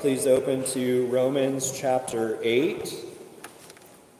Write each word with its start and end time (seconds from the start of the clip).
Please 0.00 0.26
open 0.26 0.64
to 0.64 1.06
Romans 1.08 1.70
chapter 1.78 2.38
8. 2.42 2.92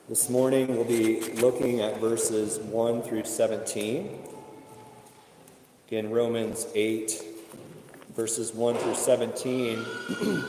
This 0.08 0.28
morning 0.28 0.68
we'll 0.68 0.84
be 0.84 1.20
looking 1.32 1.80
at 1.80 1.98
verses 1.98 2.58
1 2.58 3.02
through 3.02 3.24
17. 3.24 4.18
Again, 5.88 6.10
Romans 6.10 6.66
8, 6.74 7.24
verses 8.14 8.52
1 8.52 8.76
through 8.76 8.94
17. 8.94 9.78
uh, 9.80 10.44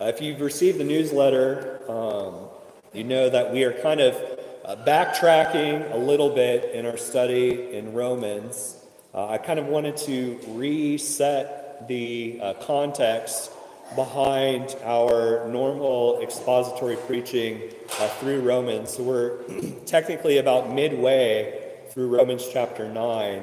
if 0.00 0.20
you've 0.20 0.40
received 0.40 0.78
the 0.78 0.84
newsletter, 0.84 1.82
um, 1.88 2.48
you 2.92 3.04
know 3.04 3.28
that 3.28 3.52
we 3.52 3.62
are 3.62 3.72
kind 3.74 4.00
of 4.00 4.16
uh, 4.64 4.74
backtracking 4.84 5.94
a 5.94 5.98
little 5.98 6.34
bit 6.34 6.74
in 6.74 6.86
our 6.86 6.96
study 6.96 7.72
in 7.72 7.92
Romans. 7.92 8.74
Uh, 9.14 9.28
I 9.28 9.38
kind 9.38 9.60
of 9.60 9.66
wanted 9.66 9.96
to 9.98 10.40
reset 10.48 11.86
the 11.86 12.40
uh, 12.42 12.54
context 12.54 13.52
behind 13.94 14.76
our 14.84 15.48
normal 15.48 16.20
expository 16.22 16.96
preaching 17.06 17.62
uh, 17.98 18.08
through 18.20 18.40
Romans. 18.40 18.96
So 18.96 19.02
we're 19.02 19.42
technically 19.86 20.38
about 20.38 20.72
midway 20.72 21.76
through 21.90 22.14
Romans 22.16 22.46
chapter 22.52 22.88
9. 22.88 23.42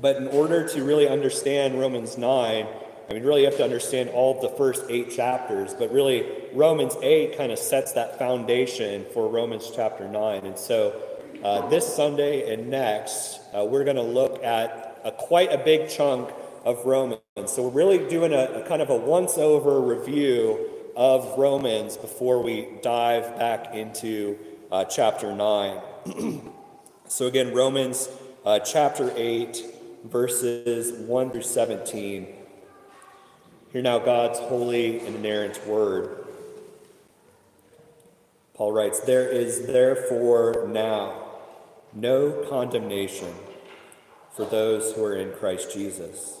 But 0.00 0.16
in 0.16 0.28
order 0.28 0.68
to 0.68 0.84
really 0.84 1.08
understand 1.08 1.78
Romans 1.78 2.18
9, 2.18 2.66
I 3.08 3.12
mean, 3.12 3.22
really, 3.22 3.42
you 3.42 3.46
have 3.46 3.56
to 3.58 3.64
understand 3.64 4.10
all 4.10 4.34
of 4.34 4.42
the 4.42 4.56
first 4.56 4.84
eight 4.88 5.10
chapters, 5.10 5.74
but 5.74 5.92
really, 5.92 6.26
Romans 6.52 6.96
8 7.00 7.36
kind 7.36 7.52
of 7.52 7.58
sets 7.58 7.92
that 7.92 8.18
foundation 8.18 9.06
for 9.14 9.28
Romans 9.28 9.70
chapter 9.72 10.08
9. 10.08 10.44
And 10.44 10.58
so, 10.58 11.00
uh, 11.44 11.68
this 11.68 11.86
Sunday 11.94 12.52
and 12.52 12.68
next, 12.68 13.38
uh, 13.56 13.64
we're 13.64 13.84
going 13.84 13.96
to 13.96 14.02
look 14.02 14.42
at 14.42 15.00
a, 15.04 15.12
quite 15.12 15.52
a 15.52 15.58
big 15.58 15.88
chunk 15.88 16.30
of 16.64 16.84
Romans. 16.84 17.20
So 17.44 17.64
we're 17.64 17.84
really 17.84 17.98
doing 18.08 18.32
a, 18.32 18.62
a 18.62 18.62
kind 18.66 18.80
of 18.80 18.88
a 18.88 18.96
once 18.96 19.36
over 19.36 19.78
review 19.78 20.70
of 20.96 21.38
Romans 21.38 21.98
before 21.98 22.42
we 22.42 22.66
dive 22.80 23.38
back 23.38 23.74
into 23.74 24.38
uh, 24.72 24.86
chapter 24.86 25.36
9. 25.36 25.80
so 27.08 27.26
again, 27.26 27.52
Romans 27.52 28.08
uh, 28.46 28.58
chapter 28.60 29.12
8, 29.14 29.62
verses 30.04 30.94
1 31.06 31.30
through 31.30 31.42
17. 31.42 32.26
Hear 33.70 33.82
now 33.82 33.98
God's 33.98 34.38
holy 34.38 35.00
and 35.00 35.16
inerrant 35.16 35.64
word. 35.66 36.24
Paul 38.54 38.72
writes, 38.72 39.00
There 39.00 39.28
is 39.28 39.66
therefore 39.66 40.66
now 40.72 41.22
no 41.92 42.46
condemnation 42.48 43.34
for 44.34 44.46
those 44.46 44.94
who 44.94 45.04
are 45.04 45.16
in 45.16 45.32
Christ 45.32 45.74
Jesus. 45.74 46.40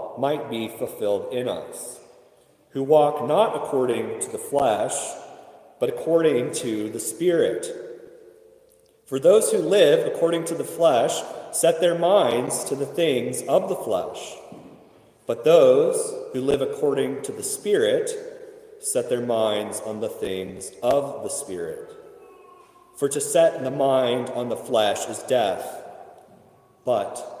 might 0.21 0.51
be 0.51 0.67
fulfilled 0.67 1.33
in 1.33 1.49
us, 1.49 1.99
who 2.69 2.83
walk 2.83 3.27
not 3.27 3.55
according 3.55 4.19
to 4.19 4.29
the 4.29 4.37
flesh, 4.37 4.93
but 5.79 5.89
according 5.89 6.53
to 6.53 6.89
the 6.91 6.99
Spirit. 6.99 7.65
For 9.07 9.19
those 9.19 9.51
who 9.51 9.57
live 9.57 10.05
according 10.05 10.45
to 10.45 10.53
the 10.53 10.63
flesh 10.63 11.23
set 11.51 11.81
their 11.81 11.97
minds 11.97 12.63
to 12.65 12.75
the 12.75 12.85
things 12.85 13.41
of 13.41 13.67
the 13.67 13.75
flesh, 13.75 14.35
but 15.25 15.43
those 15.43 16.13
who 16.33 16.41
live 16.41 16.61
according 16.61 17.23
to 17.23 17.31
the 17.31 17.43
Spirit 17.43 18.11
set 18.79 19.09
their 19.09 19.25
minds 19.25 19.81
on 19.81 20.01
the 20.01 20.09
things 20.09 20.71
of 20.83 21.23
the 21.23 21.29
Spirit. 21.29 21.91
For 22.95 23.09
to 23.09 23.19
set 23.19 23.63
the 23.63 23.71
mind 23.71 24.29
on 24.29 24.49
the 24.49 24.55
flesh 24.55 25.07
is 25.07 25.23
death, 25.23 25.83
but 26.85 27.40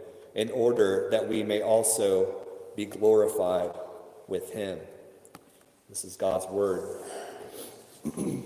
in 0.35 0.49
order 0.51 1.09
that 1.11 1.27
we 1.27 1.43
may 1.43 1.61
also 1.61 2.35
be 2.75 2.85
glorified 2.85 3.71
with 4.27 4.51
him. 4.53 4.79
This 5.89 6.05
is 6.05 6.15
God's 6.15 6.47
word. 6.47 7.01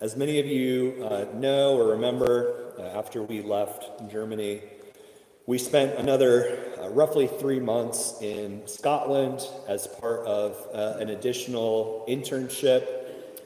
As 0.00 0.16
many 0.16 0.40
of 0.40 0.46
you 0.46 1.06
uh, 1.10 1.26
know 1.34 1.76
or 1.76 1.88
remember, 1.88 2.72
uh, 2.78 2.98
after 2.98 3.22
we 3.22 3.42
left 3.42 4.10
Germany, 4.10 4.62
we 5.46 5.58
spent 5.58 5.98
another 5.98 6.58
uh, 6.80 6.88
roughly 6.88 7.26
three 7.26 7.60
months 7.60 8.14
in 8.22 8.66
Scotland 8.66 9.46
as 9.68 9.86
part 9.86 10.20
of 10.20 10.56
uh, 10.72 10.96
an 10.98 11.10
additional 11.10 12.06
internship 12.08 12.99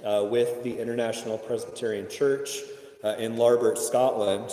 uh, 0.05 0.25
with 0.25 0.63
the 0.63 0.79
International 0.79 1.39
Presbyterian 1.39 2.09
Church 2.09 2.61
uh, 3.03 3.17
in 3.19 3.37
Larbert, 3.37 3.79
Scotland. 3.79 4.51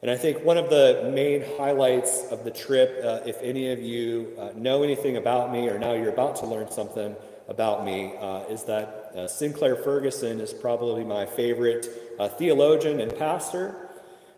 And 0.00 0.10
I 0.10 0.16
think 0.16 0.44
one 0.44 0.56
of 0.56 0.70
the 0.70 1.10
main 1.14 1.44
highlights 1.56 2.24
of 2.30 2.42
the 2.44 2.50
trip, 2.50 3.00
uh, 3.04 3.20
if 3.24 3.40
any 3.40 3.70
of 3.70 3.80
you 3.80 4.36
uh, 4.38 4.50
know 4.56 4.82
anything 4.82 5.16
about 5.16 5.52
me 5.52 5.68
or 5.68 5.78
now 5.78 5.92
you're 5.92 6.12
about 6.12 6.36
to 6.36 6.46
learn 6.46 6.70
something 6.70 7.14
about 7.48 7.84
me, 7.84 8.14
uh, 8.18 8.44
is 8.44 8.64
that 8.64 9.12
uh, 9.14 9.28
Sinclair 9.28 9.76
Ferguson 9.76 10.40
is 10.40 10.52
probably 10.52 11.04
my 11.04 11.26
favorite 11.26 11.86
theologian 12.38 13.00
and 13.00 13.16
pastor. 13.16 13.90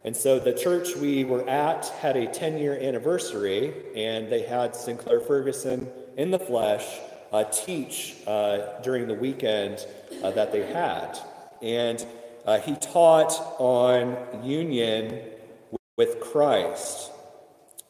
And 0.05 0.17
so 0.17 0.39
the 0.39 0.53
church 0.53 0.97
we 0.97 1.25
were 1.25 1.49
at 1.49 1.87
had 2.01 2.17
a 2.17 2.27
10 2.27 2.59
year 2.59 2.79
anniversary, 2.79 3.73
and 3.95 4.31
they 4.31 4.43
had 4.43 4.75
Sinclair 4.75 5.21
Ferguson 5.21 5.89
in 6.17 6.31
the 6.31 6.39
flesh 6.39 6.85
teach 7.51 8.17
during 8.83 9.09
the 9.09 9.15
weekend 9.15 9.87
that 10.23 10.53
they 10.53 10.67
had. 10.67 11.19
And 11.63 12.05
he 12.65 12.77
taught 12.77 13.33
on 13.59 14.17
union 14.45 15.21
with 15.97 16.21
Christ. 16.21 17.11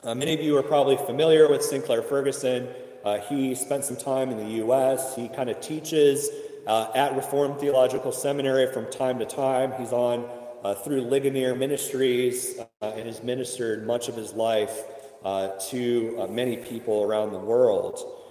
Uh, 0.02 0.14
many 0.14 0.34
of 0.34 0.40
you 0.40 0.54
are 0.58 0.62
probably 0.62 0.98
familiar 0.98 1.48
with 1.48 1.62
Sinclair 1.62 2.02
Ferguson. 2.02 2.68
Uh, 3.04 3.18
he 3.20 3.54
spent 3.54 3.84
some 3.84 3.96
time 3.96 4.30
in 4.30 4.36
the 4.36 4.56
U.S. 4.56 5.16
He 5.16 5.28
kind 5.28 5.48
of 5.48 5.60
teaches 5.60 6.28
uh, 6.66 6.90
at 6.94 7.16
Reformed 7.16 7.58
Theological 7.58 8.12
Seminary 8.12 8.70
from 8.70 8.90
time 8.90 9.18
to 9.18 9.24
time. 9.24 9.72
He's 9.78 9.92
on 9.92 10.28
uh, 10.62 10.74
through 10.74 11.02
Ligonier 11.02 11.54
Ministries 11.54 12.58
uh, 12.82 12.86
and 12.86 13.06
has 13.06 13.22
ministered 13.22 13.86
much 13.86 14.08
of 14.08 14.16
his 14.16 14.34
life 14.34 14.82
uh, 15.24 15.48
to 15.70 16.28
many 16.30 16.58
people 16.58 17.02
around 17.02 17.32
the 17.32 17.38
world. 17.38 18.23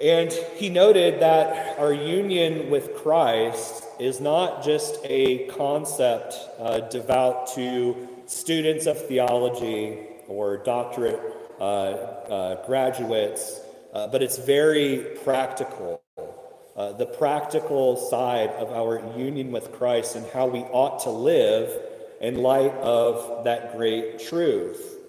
And 0.00 0.32
he 0.56 0.70
noted 0.70 1.20
that 1.20 1.78
our 1.78 1.92
union 1.92 2.70
with 2.70 2.94
Christ 2.96 3.84
is 3.98 4.20
not 4.20 4.64
just 4.64 4.98
a 5.04 5.46
concept 5.48 6.34
devout 6.90 7.52
to 7.54 8.08
students 8.26 8.86
of 8.86 9.06
theology 9.06 9.98
or 10.28 10.58
doctorate 10.58 11.20
uh, 11.60 11.62
uh, 11.64 12.66
graduates, 12.66 13.60
uh, 13.92 14.06
but 14.06 14.22
it's 14.22 14.38
very 14.38 15.18
practical. 15.24 16.00
Uh, 16.76 16.92
the 16.92 17.04
practical 17.04 17.96
side 17.96 18.48
of 18.50 18.72
our 18.72 19.02
union 19.18 19.52
with 19.52 19.72
Christ 19.72 20.16
and 20.16 20.24
how 20.32 20.46
we 20.46 20.60
ought 20.60 21.00
to 21.00 21.10
live 21.10 21.70
in 22.20 22.36
light 22.36 22.72
of 22.76 23.44
that 23.44 23.76
great 23.76 24.20
truth. 24.20 24.99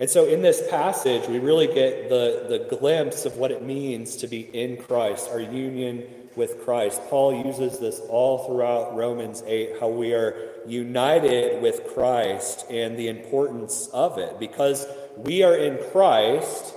And 0.00 0.08
so, 0.08 0.26
in 0.26 0.42
this 0.42 0.62
passage, 0.70 1.28
we 1.28 1.40
really 1.40 1.66
get 1.66 2.08
the, 2.08 2.46
the 2.48 2.76
glimpse 2.76 3.24
of 3.24 3.36
what 3.36 3.50
it 3.50 3.64
means 3.64 4.16
to 4.16 4.28
be 4.28 4.42
in 4.42 4.76
Christ, 4.76 5.28
our 5.30 5.40
union 5.40 6.04
with 6.36 6.64
Christ. 6.64 7.00
Paul 7.08 7.44
uses 7.44 7.80
this 7.80 8.00
all 8.08 8.46
throughout 8.46 8.94
Romans 8.94 9.42
8, 9.44 9.80
how 9.80 9.88
we 9.88 10.14
are 10.14 10.36
united 10.66 11.60
with 11.60 11.92
Christ 11.94 12.64
and 12.70 12.96
the 12.96 13.08
importance 13.08 13.88
of 13.92 14.18
it. 14.18 14.38
Because 14.38 14.86
we 15.16 15.42
are 15.42 15.56
in 15.56 15.78
Christ 15.90 16.74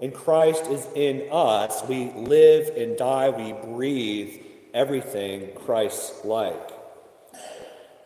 and 0.00 0.14
Christ 0.14 0.66
is 0.66 0.86
in 0.94 1.28
us, 1.30 1.82
we 1.88 2.12
live 2.12 2.74
and 2.76 2.96
die, 2.96 3.30
we 3.30 3.52
breathe 3.52 4.40
everything 4.72 5.50
Christ 5.56 6.24
like. 6.24 6.70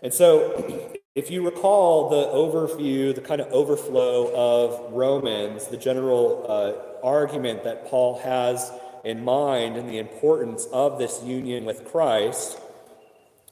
And 0.02 0.12
so, 0.12 0.94
if 1.14 1.31
you 1.31 1.44
recall 1.44 2.08
the 2.08 2.26
overview, 2.26 3.14
the 3.14 3.20
kind 3.20 3.40
of 3.40 3.52
overflow 3.52 4.32
of 4.34 4.93
Romans, 4.93 5.69
the 5.69 5.76
general 5.76 6.44
uh, 6.49 7.06
argument 7.06 7.62
that 7.62 7.87
Paul 7.87 8.19
has 8.19 8.72
in 9.05 9.22
mind 9.22 9.76
and 9.76 9.88
the 9.88 9.99
importance 9.99 10.66
of 10.72 10.99
this 10.99 11.22
union 11.22 11.64
with 11.64 11.84
Christ. 11.84 12.58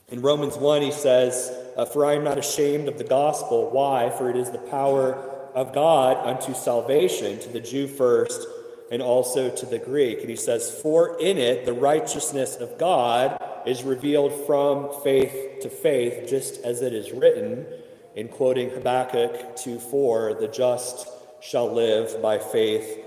In 0.08 0.22
Romans 0.22 0.56
1, 0.56 0.82
he 0.82 0.90
says, 0.90 1.52
uh, 1.76 1.84
For 1.84 2.04
I 2.04 2.14
am 2.14 2.24
not 2.24 2.36
ashamed 2.36 2.88
of 2.88 2.98
the 2.98 3.04
gospel. 3.04 3.70
Why? 3.70 4.10
For 4.10 4.28
it 4.28 4.36
is 4.36 4.50
the 4.50 4.58
power 4.58 5.14
of 5.54 5.72
God 5.72 6.16
unto 6.26 6.54
salvation, 6.54 7.38
to 7.40 7.48
the 7.48 7.60
Jew 7.60 7.86
first, 7.86 8.44
and 8.90 9.00
also 9.00 9.54
to 9.54 9.66
the 9.66 9.78
Greek. 9.78 10.18
And 10.20 10.28
he 10.28 10.36
says, 10.36 10.68
For 10.82 11.16
in 11.20 11.38
it 11.38 11.64
the 11.64 11.72
righteousness 11.72 12.56
of 12.56 12.76
God 12.76 13.38
is 13.66 13.82
revealed 13.82 14.32
from 14.46 14.90
faith 15.02 15.60
to 15.62 15.68
faith, 15.68 16.28
just 16.28 16.62
as 16.62 16.82
it 16.82 16.92
is 16.92 17.12
written, 17.12 17.66
in 18.14 18.28
quoting 18.28 18.70
Habakkuk 18.70 19.56
2 19.56 19.78
4, 19.78 20.34
the 20.34 20.48
just 20.48 21.08
shall 21.40 21.72
live 21.72 22.20
by 22.20 22.38
faith 22.38 22.98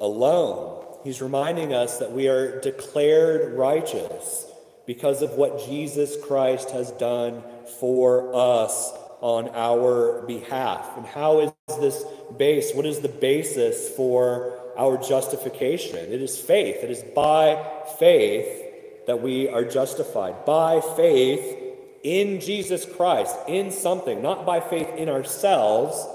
alone. 0.00 0.84
He's 1.04 1.20
reminding 1.20 1.74
us 1.74 1.98
that 1.98 2.12
we 2.12 2.28
are 2.28 2.60
declared 2.60 3.58
righteous 3.58 4.46
because 4.86 5.22
of 5.22 5.32
what 5.32 5.66
Jesus 5.66 6.16
Christ 6.26 6.70
has 6.70 6.90
done 6.92 7.42
for 7.78 8.34
us 8.34 8.92
on 9.20 9.48
our 9.54 10.22
behalf. 10.26 10.96
And 10.96 11.06
how 11.06 11.40
is 11.40 11.52
this 11.80 12.04
base? 12.36 12.72
What 12.74 12.86
is 12.86 13.00
the 13.00 13.08
basis 13.08 13.90
for 13.90 14.60
our 14.76 14.96
justification? 14.96 15.98
It 15.98 16.22
is 16.22 16.38
faith. 16.38 16.76
It 16.82 16.90
is 16.90 17.02
by 17.14 17.64
faith 17.98 18.63
that 19.06 19.22
we 19.22 19.48
are 19.48 19.64
justified. 19.64 20.44
By 20.44 20.80
faith 20.96 21.58
in 22.02 22.40
Jesus 22.40 22.84
Christ, 22.84 23.36
in 23.48 23.70
something, 23.70 24.22
not 24.22 24.44
by 24.44 24.60
faith 24.60 24.88
in 24.96 25.08
ourselves, 25.08 26.06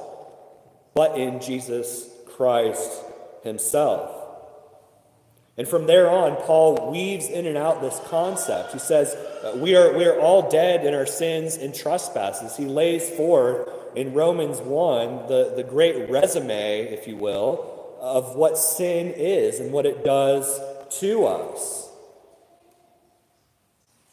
but 0.93 1.17
in 1.17 1.41
Jesus 1.41 2.09
Christ 2.35 3.01
Himself. 3.43 4.15
And 5.57 5.67
from 5.67 5.87
there 5.87 6.09
on, 6.09 6.37
Paul 6.37 6.89
weaves 6.89 7.27
in 7.27 7.45
and 7.45 7.57
out 7.57 7.81
this 7.81 7.99
concept. 8.05 8.71
He 8.71 8.79
says, 8.79 9.13
uh, 9.43 9.57
we 9.57 9.75
are, 9.75 9.97
we 9.97 10.05
are 10.05 10.17
all 10.17 10.49
dead 10.49 10.85
in 10.85 10.93
our 10.93 11.05
sins 11.05 11.57
and 11.57 11.75
trespasses. 11.75 12.55
He 12.55 12.63
lays 12.63 13.09
forth 13.09 13.69
in 13.93 14.13
Romans 14.13 14.61
1 14.61 15.27
the, 15.27 15.53
the 15.57 15.63
great 15.63 16.09
resume, 16.09 16.83
if 16.83 17.09
you 17.09 17.17
will, 17.17 17.97
of 17.99 18.37
what 18.37 18.57
sin 18.57 19.11
is 19.17 19.59
and 19.59 19.73
what 19.73 19.85
it 19.85 20.05
does 20.05 20.61
to 20.99 21.25
us. 21.25 21.88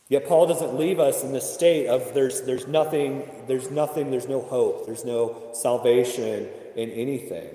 Yet 0.09 0.29
Paul 0.29 0.47
doesn't 0.47 0.79
leave 0.79 1.01
us 1.01 1.25
in 1.25 1.33
this 1.33 1.53
state 1.53 1.89
of 1.89 2.15
there's, 2.15 2.43
there's 2.43 2.69
nothing, 2.69 3.29
there's 3.49 3.71
nothing, 3.71 4.13
there's 4.13 4.29
no 4.29 4.41
hope, 4.41 4.87
there's 4.87 5.05
no 5.05 5.51
salvation 5.53 6.49
in 6.77 6.91
anything. 6.91 7.49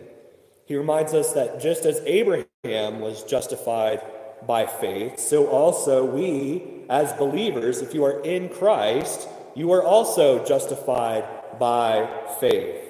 He 0.65 0.75
reminds 0.75 1.13
us 1.13 1.31
that 1.33 1.62
just 1.62 1.86
as 1.86 2.01
Abraham 2.06 3.00
was 3.00 3.24
justified 3.24 4.01
by 4.45 4.65
faith, 4.65 5.19
so 5.19 5.48
also 5.48 6.03
we, 6.03 6.83
as 6.89 7.13
believers, 7.13 7.81
if 7.81 7.94
you 7.94 8.03
are 8.03 8.21
in 8.21 8.50
Christ, 8.50 9.30
you 9.56 9.71
are 9.71 9.83
also 9.83 10.44
justified 10.44 11.25
by 11.57 12.09
faith. 12.39 12.81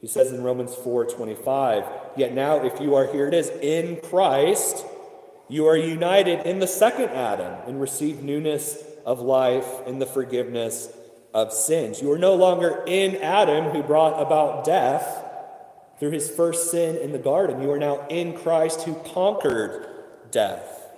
He 0.00 0.06
says 0.06 0.32
in 0.32 0.42
Romans 0.42 0.74
4:25, 0.74 1.84
"Yet 2.16 2.32
now 2.32 2.64
if 2.64 2.80
you 2.80 2.94
are 2.94 3.06
here 3.06 3.28
it 3.28 3.34
is 3.34 3.50
in 3.60 3.96
Christ, 3.96 4.84
you 5.52 5.66
are 5.66 5.76
united 5.76 6.46
in 6.46 6.60
the 6.60 6.66
second 6.66 7.10
Adam 7.10 7.58
and 7.66 7.80
receive 7.80 8.22
newness 8.22 8.82
of 9.04 9.20
life 9.20 9.68
in 9.86 9.98
the 9.98 10.06
forgiveness 10.06 10.88
of 11.34 11.52
sins. 11.52 12.00
You 12.00 12.10
are 12.12 12.18
no 12.18 12.34
longer 12.34 12.82
in 12.86 13.16
Adam 13.16 13.66
who 13.66 13.82
brought 13.82 14.20
about 14.20 14.64
death, 14.64 15.22
through 16.02 16.10
his 16.10 16.28
first 16.28 16.72
sin 16.72 16.96
in 16.96 17.12
the 17.12 17.18
garden. 17.18 17.62
You 17.62 17.70
are 17.70 17.78
now 17.78 18.04
in 18.08 18.36
Christ 18.36 18.82
who 18.82 18.94
conquered 19.14 19.86
death. 20.32 20.88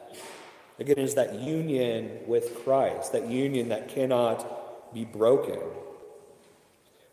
Again, 0.79 0.97
it 0.97 1.05
is 1.05 1.15
that 1.17 1.35
union 1.35 2.21
with 2.27 2.65
Christ, 2.65 3.13
that 3.13 3.29
union 3.29 3.69
that 3.69 3.91
cannot 3.91 4.95
be 4.95 5.05
broken. 5.05 5.61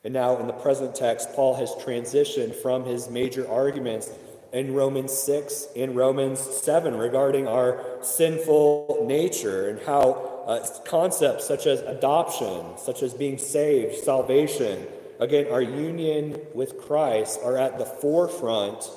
And 0.05 0.13
now, 0.13 0.37
in 0.37 0.47
the 0.47 0.53
present 0.53 0.95
text, 0.95 1.33
Paul 1.33 1.55
has 1.55 1.71
transitioned 1.71 2.55
from 2.55 2.85
his 2.85 3.09
major 3.09 3.45
arguments 3.49 4.09
in 4.51 4.73
Romans 4.73 5.13
6 5.13 5.67
in 5.75 5.93
Romans 5.93 6.39
7 6.39 6.97
regarding 6.97 7.47
our 7.47 7.83
sinful 8.01 9.05
nature 9.07 9.69
and 9.69 9.79
how 9.81 10.43
uh, 10.47 10.65
concepts 10.85 11.47
such 11.47 11.65
as 11.67 11.79
adoption, 11.81 12.77
such 12.77 13.01
as 13.03 13.13
being 13.13 13.37
saved, 13.37 13.95
salvation, 13.95 14.85
Again, 15.21 15.51
our 15.51 15.61
union 15.61 16.41
with 16.55 16.81
Christ 16.81 17.39
are 17.43 17.55
at 17.55 17.77
the 17.77 17.85
forefront 17.85 18.89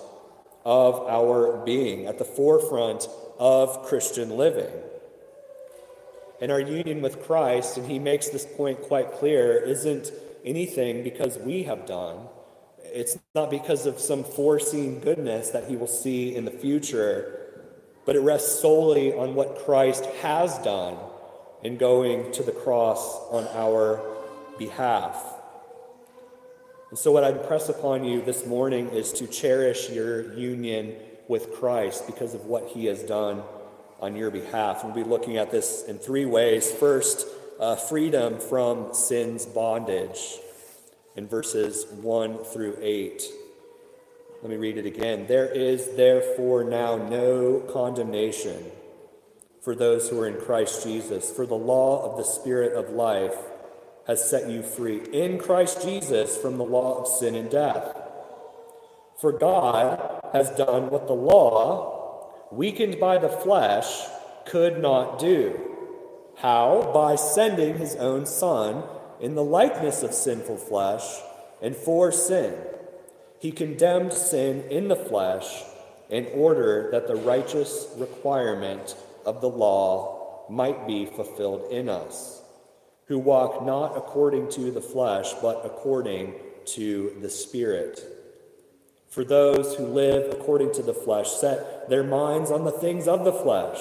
of 0.64 1.06
our 1.06 1.62
being, 1.66 2.06
at 2.06 2.18
the 2.18 2.24
forefront 2.24 3.06
of 3.38 3.84
Christian 3.84 4.30
living. 4.30 4.72
And 6.40 6.50
our 6.50 6.60
union 6.60 7.02
with 7.02 7.22
Christ, 7.26 7.76
and 7.76 7.90
he 7.90 7.98
makes 7.98 8.30
this 8.30 8.46
point 8.46 8.80
quite 8.80 9.12
clear, 9.12 9.58
isn't 9.58 10.12
anything 10.46 11.04
because 11.04 11.36
we 11.36 11.64
have 11.64 11.84
done. 11.84 12.20
It's 12.94 13.18
not 13.34 13.50
because 13.50 13.86
of 13.86 13.98
some 13.98 14.22
foreseen 14.22 15.00
goodness 15.00 15.50
that 15.50 15.68
he 15.68 15.74
will 15.74 15.88
see 15.88 16.36
in 16.36 16.44
the 16.44 16.52
future, 16.52 17.40
but 18.06 18.14
it 18.14 18.20
rests 18.20 18.60
solely 18.60 19.12
on 19.12 19.34
what 19.34 19.58
Christ 19.64 20.06
has 20.22 20.56
done 20.58 20.96
in 21.64 21.76
going 21.76 22.30
to 22.30 22.44
the 22.44 22.52
cross 22.52 23.18
on 23.32 23.48
our 23.48 24.00
behalf. 24.58 25.20
And 26.90 26.96
so, 26.96 27.10
what 27.10 27.24
I'd 27.24 27.48
press 27.48 27.68
upon 27.68 28.04
you 28.04 28.22
this 28.22 28.46
morning 28.46 28.90
is 28.90 29.12
to 29.14 29.26
cherish 29.26 29.90
your 29.90 30.32
union 30.34 30.94
with 31.26 31.52
Christ 31.54 32.06
because 32.06 32.32
of 32.32 32.44
what 32.44 32.68
he 32.68 32.84
has 32.84 33.02
done 33.02 33.42
on 33.98 34.14
your 34.14 34.30
behalf. 34.30 34.84
We'll 34.84 34.94
be 34.94 35.02
looking 35.02 35.36
at 35.36 35.50
this 35.50 35.82
in 35.88 35.98
three 35.98 36.26
ways. 36.26 36.70
First, 36.70 37.26
uh, 37.58 37.74
freedom 37.74 38.38
from 38.38 38.94
sin's 38.94 39.46
bondage. 39.46 40.38
In 41.16 41.26
verses 41.26 41.86
1 42.00 42.44
through 42.44 42.76
8. 42.80 43.22
Let 44.42 44.50
me 44.50 44.56
read 44.56 44.76
it 44.76 44.86
again. 44.86 45.26
There 45.26 45.48
is 45.48 45.96
therefore 45.96 46.64
now 46.64 46.96
no 46.96 47.60
condemnation 47.72 48.72
for 49.62 49.74
those 49.74 50.10
who 50.10 50.20
are 50.20 50.28
in 50.28 50.38
Christ 50.38 50.84
Jesus, 50.84 51.30
for 51.30 51.46
the 51.46 51.54
law 51.54 52.10
of 52.10 52.18
the 52.18 52.24
Spirit 52.24 52.74
of 52.74 52.90
life 52.90 53.34
has 54.06 54.28
set 54.28 54.50
you 54.50 54.62
free 54.62 55.00
in 55.12 55.38
Christ 55.38 55.80
Jesus 55.82 56.36
from 56.36 56.58
the 56.58 56.64
law 56.64 57.00
of 57.00 57.08
sin 57.08 57.34
and 57.34 57.50
death. 57.50 57.96
For 59.18 59.32
God 59.32 60.20
has 60.34 60.50
done 60.50 60.90
what 60.90 61.06
the 61.06 61.14
law, 61.14 62.48
weakened 62.52 63.00
by 63.00 63.16
the 63.16 63.30
flesh, 63.30 64.02
could 64.44 64.82
not 64.82 65.18
do. 65.18 65.58
How? 66.36 66.90
By 66.92 67.14
sending 67.16 67.78
his 67.78 67.96
own 67.96 68.26
Son 68.26 68.82
in 69.24 69.34
the 69.34 69.42
likeness 69.42 70.02
of 70.02 70.12
sinful 70.12 70.58
flesh 70.58 71.02
and 71.62 71.74
for 71.74 72.12
sin. 72.12 72.54
He 73.40 73.52
condemned 73.52 74.12
sin 74.12 74.64
in 74.70 74.88
the 74.88 74.96
flesh 74.96 75.62
in 76.10 76.26
order 76.34 76.90
that 76.92 77.08
the 77.08 77.16
righteous 77.16 77.88
requirement 77.96 78.94
of 79.24 79.40
the 79.40 79.48
law 79.48 80.44
might 80.50 80.86
be 80.86 81.06
fulfilled 81.06 81.72
in 81.72 81.88
us, 81.88 82.42
who 83.06 83.18
walk 83.18 83.64
not 83.64 83.96
according 83.96 84.50
to 84.50 84.70
the 84.70 84.82
flesh, 84.82 85.32
but 85.40 85.64
according 85.64 86.34
to 86.66 87.16
the 87.22 87.30
Spirit. 87.30 88.02
For 89.08 89.24
those 89.24 89.74
who 89.76 89.86
live 89.86 90.34
according 90.34 90.74
to 90.74 90.82
the 90.82 90.92
flesh 90.92 91.30
set 91.30 91.88
their 91.88 92.04
minds 92.04 92.50
on 92.50 92.64
the 92.64 92.72
things 92.72 93.08
of 93.08 93.24
the 93.24 93.32
flesh, 93.32 93.80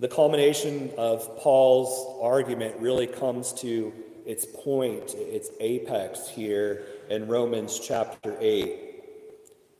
The 0.00 0.08
culmination 0.08 0.90
of 0.96 1.38
Paul's 1.38 2.20
argument 2.20 2.74
really 2.80 3.06
comes 3.06 3.52
to 3.54 3.92
its 4.26 4.46
point, 4.46 5.14
its 5.14 5.50
apex 5.60 6.28
here 6.28 6.86
in 7.08 7.28
Romans 7.28 7.78
chapter 7.78 8.36
8. 8.40 8.78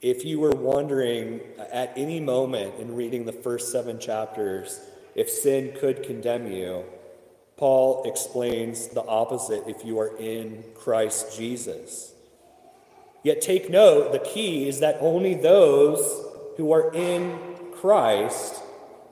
If 0.01 0.25
you 0.25 0.41
were 0.41 0.53
wondering 0.53 1.41
at 1.73 1.93
any 1.97 2.21
moment 2.21 2.81
in 2.81 2.95
reading 2.95 3.25
the 3.25 3.33
first 3.33 3.71
seven 3.71 3.99
chapters 3.99 4.81
if 5.15 5.29
sin 5.29 5.75
could 5.79 6.03
condemn 6.03 6.51
you, 6.51 6.85
Paul 7.57 8.03
explains 8.05 8.89
the 8.89 9.03
opposite 9.03 9.65
if 9.67 9.85
you 9.85 9.99
are 9.99 10.17
in 10.19 10.65
Christ 10.75 11.37
Jesus. 11.37 12.13
Yet 13.23 13.41
take 13.41 13.71
note, 13.71 14.13
the 14.13 14.19
key 14.19 14.69
is 14.69 14.81
that 14.81 14.99
only 15.01 15.35
those 15.35 16.01
who 16.57 16.73
are 16.73 16.93
in 16.93 17.39
Christ 17.73 18.62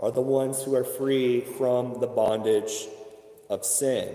are 0.01 0.11
the 0.11 0.21
ones 0.21 0.63
who 0.63 0.75
are 0.75 0.85
free 0.85 1.41
from 1.43 2.01
the 2.01 2.07
bondage 2.07 2.89
of 3.49 3.65
sin. 3.65 4.15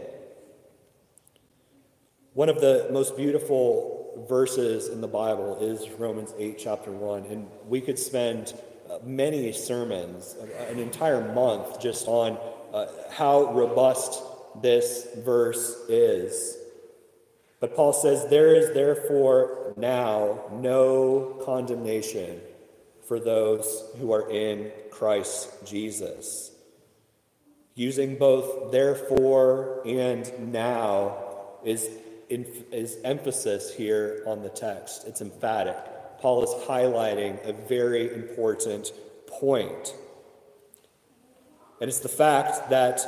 One 2.33 2.49
of 2.49 2.59
the 2.59 2.89
most 2.91 3.15
beautiful 3.15 4.25
verses 4.27 4.89
in 4.89 5.01
the 5.01 5.07
Bible 5.07 5.57
is 5.61 5.89
Romans 5.91 6.33
8, 6.37 6.57
chapter 6.57 6.91
1. 6.91 7.25
And 7.25 7.47
we 7.67 7.81
could 7.81 7.99
spend 7.99 8.53
uh, 8.89 8.97
many 9.03 9.53
sermons, 9.53 10.35
uh, 10.41 10.63
an 10.71 10.79
entire 10.79 11.33
month, 11.33 11.79
just 11.79 12.07
on 12.07 12.37
uh, 12.73 12.87
how 13.11 13.53
robust 13.53 14.23
this 14.61 15.07
verse 15.17 15.85
is. 15.87 16.57
But 17.59 17.75
Paul 17.75 17.93
says, 17.93 18.27
There 18.27 18.55
is 18.55 18.73
therefore 18.73 19.73
now 19.77 20.45
no 20.51 21.41
condemnation 21.45 22.41
for 23.07 23.19
those 23.19 23.83
who 23.99 24.11
are 24.11 24.29
in 24.29 24.71
Christ 24.91 25.65
Jesus. 25.65 26.51
Using 27.75 28.17
both 28.17 28.71
therefore 28.71 29.81
and 29.85 30.51
now 30.51 31.17
is, 31.63 31.89
is 32.29 32.97
emphasis 33.03 33.73
here 33.73 34.23
on 34.25 34.41
the 34.41 34.49
text. 34.49 35.05
It's 35.07 35.21
emphatic. 35.21 35.77
Paul 36.19 36.43
is 36.43 36.67
highlighting 36.67 37.45
a 37.47 37.53
very 37.53 38.13
important 38.13 38.91
point. 39.27 39.93
And 41.81 41.89
it's 41.89 41.99
the 41.99 42.09
fact 42.09 42.69
that 42.69 43.01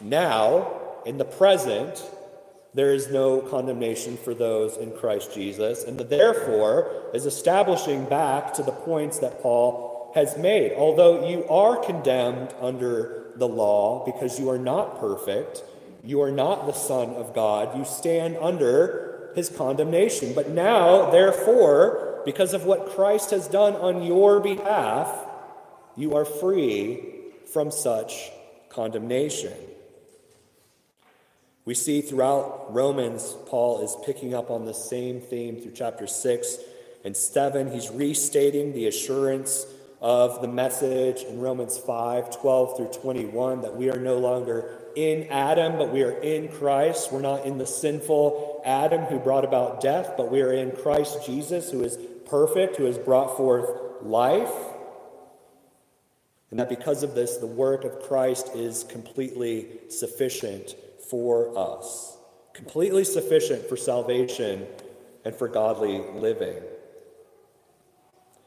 now, 0.00 0.80
in 1.04 1.18
the 1.18 1.24
present, 1.24 2.02
there 2.74 2.94
is 2.94 3.10
no 3.10 3.40
condemnation 3.40 4.16
for 4.16 4.34
those 4.34 4.76
in 4.76 4.92
Christ 4.92 5.34
Jesus. 5.34 5.84
And 5.84 5.98
the 5.98 6.04
therefore 6.04 7.10
is 7.12 7.26
establishing 7.26 8.06
back 8.06 8.54
to 8.54 8.62
the 8.62 8.72
points 8.72 9.18
that 9.18 9.42
Paul 9.42 10.10
has 10.14 10.38
made. 10.38 10.72
Although 10.72 11.28
you 11.28 11.46
are 11.48 11.76
condemned 11.76 12.54
under 12.60 13.32
the 13.36 13.48
law 13.48 14.04
because 14.04 14.38
you 14.38 14.48
are 14.50 14.58
not 14.58 15.00
perfect, 15.00 15.62
you 16.02 16.22
are 16.22 16.30
not 16.30 16.66
the 16.66 16.72
Son 16.72 17.10
of 17.10 17.34
God, 17.34 17.76
you 17.76 17.84
stand 17.84 18.36
under 18.38 19.30
his 19.34 19.48
condemnation. 19.48 20.32
But 20.34 20.50
now, 20.50 21.10
therefore, 21.10 22.22
because 22.24 22.54
of 22.54 22.64
what 22.64 22.90
Christ 22.90 23.30
has 23.30 23.48
done 23.48 23.74
on 23.74 24.02
your 24.02 24.40
behalf, 24.40 25.26
you 25.96 26.14
are 26.14 26.24
free 26.24 27.02
from 27.52 27.70
such 27.70 28.30
condemnation. 28.70 29.52
We 31.64 31.74
see 31.74 32.00
throughout 32.00 32.74
Romans, 32.74 33.36
Paul 33.46 33.84
is 33.84 33.96
picking 34.04 34.34
up 34.34 34.50
on 34.50 34.64
the 34.64 34.74
same 34.74 35.20
theme 35.20 35.60
through 35.60 35.72
chapter 35.72 36.08
6 36.08 36.58
and 37.04 37.16
7. 37.16 37.70
He's 37.70 37.88
restating 37.88 38.72
the 38.72 38.88
assurance 38.88 39.66
of 40.00 40.42
the 40.42 40.48
message 40.48 41.22
in 41.22 41.38
Romans 41.38 41.78
5 41.78 42.36
12 42.40 42.76
through 42.76 43.00
21 43.00 43.62
that 43.62 43.76
we 43.76 43.88
are 43.90 44.00
no 44.00 44.18
longer 44.18 44.80
in 44.96 45.28
Adam, 45.30 45.78
but 45.78 45.92
we 45.92 46.02
are 46.02 46.18
in 46.20 46.48
Christ. 46.48 47.12
We're 47.12 47.20
not 47.20 47.46
in 47.46 47.58
the 47.58 47.66
sinful 47.66 48.62
Adam 48.64 49.02
who 49.02 49.20
brought 49.20 49.44
about 49.44 49.80
death, 49.80 50.14
but 50.16 50.32
we 50.32 50.42
are 50.42 50.52
in 50.52 50.72
Christ 50.72 51.24
Jesus 51.24 51.70
who 51.70 51.84
is 51.84 51.96
perfect, 52.26 52.76
who 52.76 52.86
has 52.86 52.98
brought 52.98 53.36
forth 53.36 54.02
life. 54.02 54.52
And 56.50 56.58
that 56.58 56.68
because 56.68 57.04
of 57.04 57.14
this, 57.14 57.36
the 57.36 57.46
work 57.46 57.84
of 57.84 58.02
Christ 58.02 58.50
is 58.56 58.82
completely 58.82 59.68
sufficient 59.88 60.74
for 61.12 61.52
us, 61.58 62.16
completely 62.54 63.04
sufficient 63.04 63.68
for 63.68 63.76
salvation 63.76 64.66
and 65.26 65.34
for 65.34 65.46
godly 65.46 65.98
living. 66.14 66.56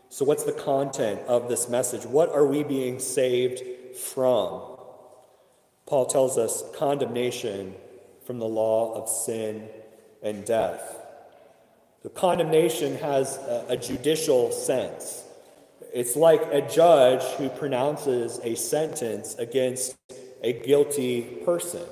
So, 0.09 0.25
what's 0.25 0.45
the 0.45 0.51
content 0.51 1.21
of 1.27 1.47
this 1.47 1.69
message? 1.69 2.05
What 2.05 2.29
are 2.29 2.43
we 2.43 2.63
being 2.63 2.97
saved 2.97 3.61
from? 3.95 4.63
Paul 5.85 6.07
tells 6.07 6.39
us 6.39 6.63
condemnation 6.75 7.75
from 8.25 8.39
the 8.39 8.47
law 8.47 8.95
of 8.95 9.07
sin 9.07 9.69
and 10.23 10.43
death. 10.43 10.97
The 12.01 12.09
condemnation 12.09 12.95
has 12.95 13.37
a, 13.69 13.77
judicial 13.77 14.51
sense. 14.51 15.23
It's 15.93 16.15
like 16.15 16.41
a 16.51 16.67
judge 16.67 17.21
who 17.37 17.47
pronounces 17.49 18.39
a 18.43 18.55
sentence 18.55 19.35
against 19.35 19.95
a 20.41 20.53
guilty 20.53 21.21
person. 21.45 21.85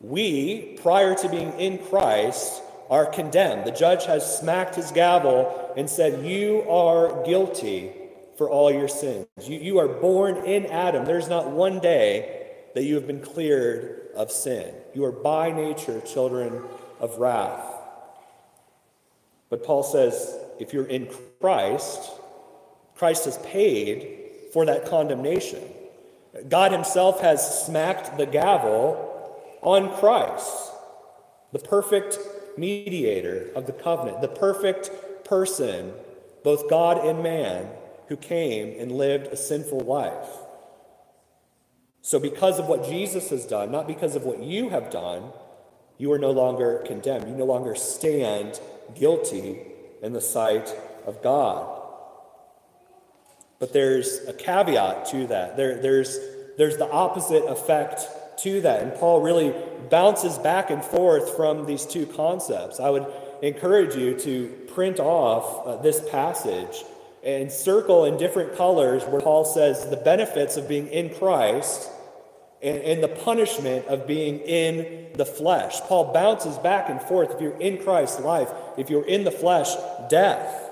We, 0.00 0.78
prior 0.80 1.14
to 1.14 1.28
being 1.28 1.52
in 1.60 1.78
Christ, 1.78 2.62
are 2.88 3.06
condemned. 3.06 3.66
The 3.66 3.70
judge 3.70 4.06
has 4.06 4.38
smacked 4.38 4.74
his 4.74 4.90
gavel 4.90 5.72
and 5.76 5.88
said, 5.88 6.26
You 6.26 6.68
are 6.68 7.22
guilty 7.24 7.92
for 8.36 8.50
all 8.50 8.72
your 8.72 8.88
sins. 8.88 9.26
You, 9.42 9.58
you 9.58 9.78
are 9.78 9.88
born 9.88 10.44
in 10.44 10.66
Adam. 10.66 11.04
There's 11.04 11.28
not 11.28 11.50
one 11.50 11.78
day 11.78 12.48
that 12.74 12.84
you 12.84 12.94
have 12.94 13.06
been 13.06 13.20
cleared 13.20 14.08
of 14.16 14.32
sin. 14.32 14.74
You 14.94 15.04
are 15.04 15.12
by 15.12 15.52
nature 15.52 16.00
children 16.00 16.62
of 16.98 17.18
wrath. 17.18 17.66
But 19.50 19.64
Paul 19.64 19.82
says, 19.82 20.36
if 20.58 20.72
you're 20.72 20.86
in 20.86 21.08
Christ, 21.40 22.10
Christ 22.94 23.24
has 23.26 23.38
paid 23.38 24.18
for 24.52 24.64
that 24.66 24.86
condemnation. 24.86 25.62
God 26.48 26.72
Himself 26.72 27.20
has 27.20 27.66
smacked 27.66 28.16
the 28.16 28.26
gavel 28.26 29.09
on 29.62 29.94
Christ, 29.96 30.72
the 31.52 31.58
perfect 31.58 32.18
mediator 32.56 33.50
of 33.54 33.66
the 33.66 33.72
covenant, 33.72 34.20
the 34.20 34.28
perfect 34.28 34.90
person, 35.24 35.92
both 36.42 36.68
God 36.68 37.04
and 37.04 37.22
man, 37.22 37.68
who 38.08 38.16
came 38.16 38.78
and 38.80 38.92
lived 38.92 39.28
a 39.28 39.36
sinful 39.36 39.80
life. 39.80 40.28
So, 42.02 42.18
because 42.18 42.58
of 42.58 42.66
what 42.66 42.84
Jesus 42.84 43.30
has 43.30 43.46
done, 43.46 43.70
not 43.70 43.86
because 43.86 44.16
of 44.16 44.24
what 44.24 44.42
you 44.42 44.70
have 44.70 44.90
done, 44.90 45.30
you 45.98 46.10
are 46.12 46.18
no 46.18 46.30
longer 46.30 46.82
condemned. 46.86 47.28
You 47.28 47.34
no 47.34 47.44
longer 47.44 47.74
stand 47.74 48.58
guilty 48.94 49.60
in 50.02 50.14
the 50.14 50.20
sight 50.20 50.74
of 51.06 51.22
God. 51.22 51.78
But 53.58 53.74
there's 53.74 54.20
a 54.26 54.32
caveat 54.32 55.06
to 55.10 55.26
that. 55.26 55.58
There, 55.58 55.80
there's, 55.80 56.18
there's 56.56 56.78
the 56.78 56.90
opposite 56.90 57.44
effect 57.44 58.08
to 58.42 58.60
that. 58.62 58.82
And 58.82 58.94
Paul 58.94 59.20
really 59.20 59.54
bounces 59.90 60.38
back 60.38 60.70
and 60.70 60.84
forth 60.84 61.36
from 61.36 61.66
these 61.66 61.84
two 61.84 62.06
concepts. 62.06 62.80
I 62.80 62.90
would 62.90 63.06
encourage 63.42 63.94
you 63.94 64.18
to 64.20 64.48
print 64.74 65.00
off 65.00 65.66
uh, 65.66 65.76
this 65.82 66.08
passage 66.10 66.84
and 67.22 67.50
circle 67.50 68.04
in 68.04 68.16
different 68.16 68.56
colors 68.56 69.04
where 69.04 69.20
Paul 69.20 69.44
says 69.44 69.88
the 69.88 69.96
benefits 69.96 70.56
of 70.56 70.68
being 70.68 70.86
in 70.88 71.14
Christ 71.14 71.90
and, 72.62 72.78
and, 72.78 73.02
the 73.02 73.08
punishment 73.08 73.86
of 73.86 74.06
being 74.06 74.38
in 74.40 75.12
the 75.14 75.24
flesh. 75.24 75.80
Paul 75.82 76.12
bounces 76.12 76.58
back 76.58 76.90
and 76.90 77.00
forth. 77.00 77.30
If 77.30 77.40
you're 77.40 77.58
in 77.58 77.82
Christ's 77.82 78.20
life, 78.20 78.50
if 78.76 78.90
you're 78.90 79.06
in 79.06 79.24
the 79.24 79.30
flesh, 79.30 79.68
death. 80.08 80.69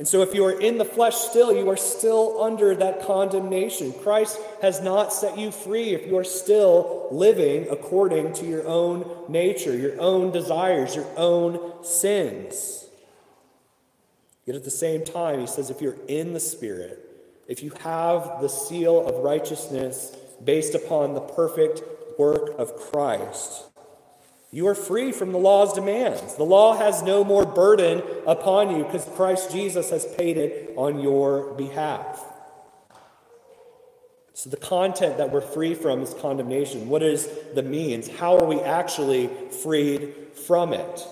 And 0.00 0.08
so, 0.08 0.22
if 0.22 0.34
you 0.34 0.46
are 0.46 0.58
in 0.58 0.78
the 0.78 0.84
flesh 0.86 1.14
still, 1.14 1.54
you 1.54 1.68
are 1.68 1.76
still 1.76 2.42
under 2.42 2.74
that 2.74 3.02
condemnation. 3.02 3.92
Christ 3.92 4.40
has 4.62 4.80
not 4.80 5.12
set 5.12 5.36
you 5.36 5.52
free 5.52 5.90
if 5.90 6.06
you 6.06 6.16
are 6.16 6.24
still 6.24 7.08
living 7.10 7.66
according 7.70 8.32
to 8.32 8.46
your 8.46 8.66
own 8.66 9.26
nature, 9.28 9.76
your 9.76 10.00
own 10.00 10.30
desires, 10.30 10.96
your 10.96 11.06
own 11.18 11.84
sins. 11.84 12.86
Yet 14.46 14.56
at 14.56 14.64
the 14.64 14.70
same 14.70 15.04
time, 15.04 15.38
he 15.38 15.46
says, 15.46 15.68
if 15.68 15.82
you're 15.82 15.98
in 16.08 16.32
the 16.32 16.40
Spirit, 16.40 17.06
if 17.46 17.62
you 17.62 17.70
have 17.80 18.40
the 18.40 18.48
seal 18.48 19.06
of 19.06 19.22
righteousness 19.22 20.16
based 20.42 20.74
upon 20.74 21.12
the 21.12 21.20
perfect 21.20 21.82
work 22.18 22.58
of 22.58 22.74
Christ, 22.74 23.69
you 24.52 24.66
are 24.66 24.74
free 24.74 25.12
from 25.12 25.32
the 25.32 25.38
law's 25.38 25.72
demands. 25.72 26.34
The 26.34 26.44
law 26.44 26.76
has 26.76 27.02
no 27.02 27.22
more 27.22 27.46
burden 27.46 28.02
upon 28.26 28.76
you 28.76 28.84
because 28.84 29.04
Christ 29.14 29.52
Jesus 29.52 29.90
has 29.90 30.04
paid 30.16 30.36
it 30.36 30.74
on 30.76 31.00
your 31.00 31.54
behalf. 31.54 32.24
So, 34.32 34.48
the 34.48 34.56
content 34.56 35.18
that 35.18 35.30
we're 35.30 35.42
free 35.42 35.74
from 35.74 36.00
is 36.02 36.14
condemnation. 36.14 36.88
What 36.88 37.02
is 37.02 37.28
the 37.54 37.62
means? 37.62 38.08
How 38.08 38.38
are 38.38 38.46
we 38.46 38.60
actually 38.60 39.28
freed 39.62 40.14
from 40.46 40.72
it? 40.72 41.06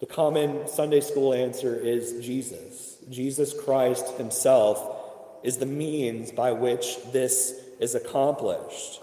The 0.00 0.06
common 0.06 0.66
Sunday 0.66 1.00
school 1.00 1.32
answer 1.32 1.76
is 1.76 2.24
Jesus. 2.24 2.96
Jesus 3.08 3.54
Christ 3.54 4.08
Himself 4.18 4.98
is 5.44 5.58
the 5.58 5.66
means 5.66 6.32
by 6.32 6.52
which 6.52 6.96
this 7.12 7.54
is 7.78 7.94
accomplished. 7.94 9.01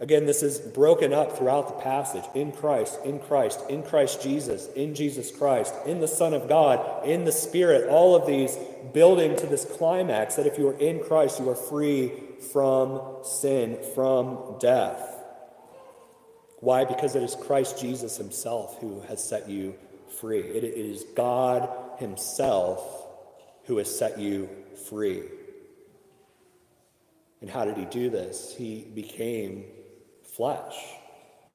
Again, 0.00 0.24
this 0.24 0.42
is 0.42 0.58
broken 0.58 1.12
up 1.12 1.36
throughout 1.36 1.68
the 1.68 1.82
passage 1.82 2.24
in 2.34 2.52
Christ, 2.52 2.98
in 3.04 3.18
Christ, 3.18 3.60
in 3.68 3.82
Christ 3.82 4.22
Jesus, 4.22 4.66
in 4.68 4.94
Jesus 4.94 5.30
Christ, 5.30 5.74
in 5.84 6.00
the 6.00 6.08
Son 6.08 6.32
of 6.32 6.48
God, 6.48 7.06
in 7.06 7.26
the 7.26 7.32
Spirit. 7.32 7.86
All 7.86 8.16
of 8.16 8.26
these 8.26 8.56
building 8.94 9.36
to 9.36 9.46
this 9.46 9.66
climax 9.66 10.36
that 10.36 10.46
if 10.46 10.56
you 10.56 10.68
are 10.68 10.78
in 10.78 11.00
Christ, 11.00 11.38
you 11.38 11.50
are 11.50 11.54
free 11.54 12.12
from 12.50 13.02
sin, 13.22 13.78
from 13.94 14.56
death. 14.58 15.18
Why? 16.60 16.86
Because 16.86 17.14
it 17.14 17.22
is 17.22 17.34
Christ 17.34 17.78
Jesus 17.78 18.16
Himself 18.16 18.80
who 18.80 19.02
has 19.02 19.22
set 19.22 19.50
you 19.50 19.74
free. 20.18 20.40
it 20.40 20.64
is 20.64 21.04
God 21.14 21.68
Himself 21.98 23.06
who 23.64 23.76
has 23.76 23.94
set 23.94 24.18
you 24.18 24.48
free. 24.88 25.24
And 27.42 27.50
how 27.50 27.66
did 27.66 27.76
He 27.76 27.84
do 27.84 28.08
this? 28.08 28.54
He 28.56 28.86
became 28.94 29.64
flesh. 30.36 30.74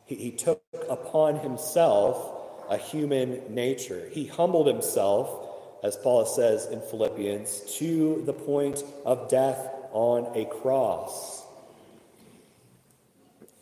He, 0.06 0.16
he 0.16 0.32
took 0.32 0.62
upon 0.90 1.40
himself 1.40 2.32
a 2.70 2.78
human 2.78 3.54
nature. 3.54 4.10
He 4.12 4.26
humbled 4.26 4.68
himself, 4.68 5.84
as 5.84 5.96
Paul 5.98 6.26
says 6.26 6.66
in 6.68 6.82
Philippians, 6.82 7.62
to 7.78 8.24
the 8.26 8.34
point 8.34 8.84
of 9.06 9.30
death 9.30 9.70
on 9.92 10.32
a 10.36 10.46
cross. 10.46 11.44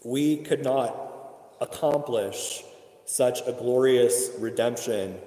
We 0.03 0.37
could 0.37 0.63
not 0.63 1.55
accomplish 1.61 2.63
such 3.05 3.41
a 3.45 3.51
glorious 3.51 4.31
redemption 4.39 5.17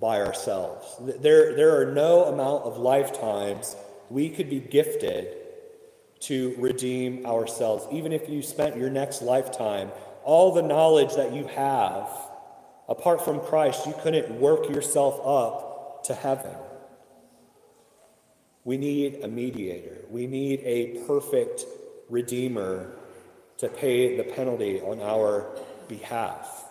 by 0.00 0.20
ourselves. 0.20 0.96
There, 1.20 1.54
there 1.54 1.80
are 1.80 1.92
no 1.92 2.24
amount 2.24 2.64
of 2.64 2.78
lifetimes 2.78 3.76
we 4.10 4.28
could 4.28 4.50
be 4.50 4.60
gifted 4.60 5.36
to 6.24 6.54
redeem 6.58 7.26
ourselves. 7.26 7.86
Even 7.92 8.12
if 8.12 8.28
you 8.28 8.42
spent 8.42 8.76
your 8.76 8.90
next 8.90 9.22
lifetime, 9.22 9.90
all 10.24 10.52
the 10.52 10.62
knowledge 10.62 11.14
that 11.16 11.32
you 11.32 11.46
have, 11.48 12.08
apart 12.88 13.22
from 13.24 13.40
Christ, 13.40 13.86
you 13.86 13.94
couldn't 14.00 14.40
work 14.40 14.68
yourself 14.70 15.20
up 15.24 16.04
to 16.04 16.14
heaven. 16.14 16.54
We 18.64 18.78
need 18.78 19.22
a 19.22 19.28
mediator. 19.28 19.98
We 20.08 20.26
need 20.26 20.60
a 20.64 21.04
perfect 21.06 21.66
redeemer 22.08 22.96
to 23.58 23.68
pay 23.68 24.16
the 24.16 24.24
penalty 24.24 24.80
on 24.80 25.00
our 25.00 25.46
behalf, 25.88 26.64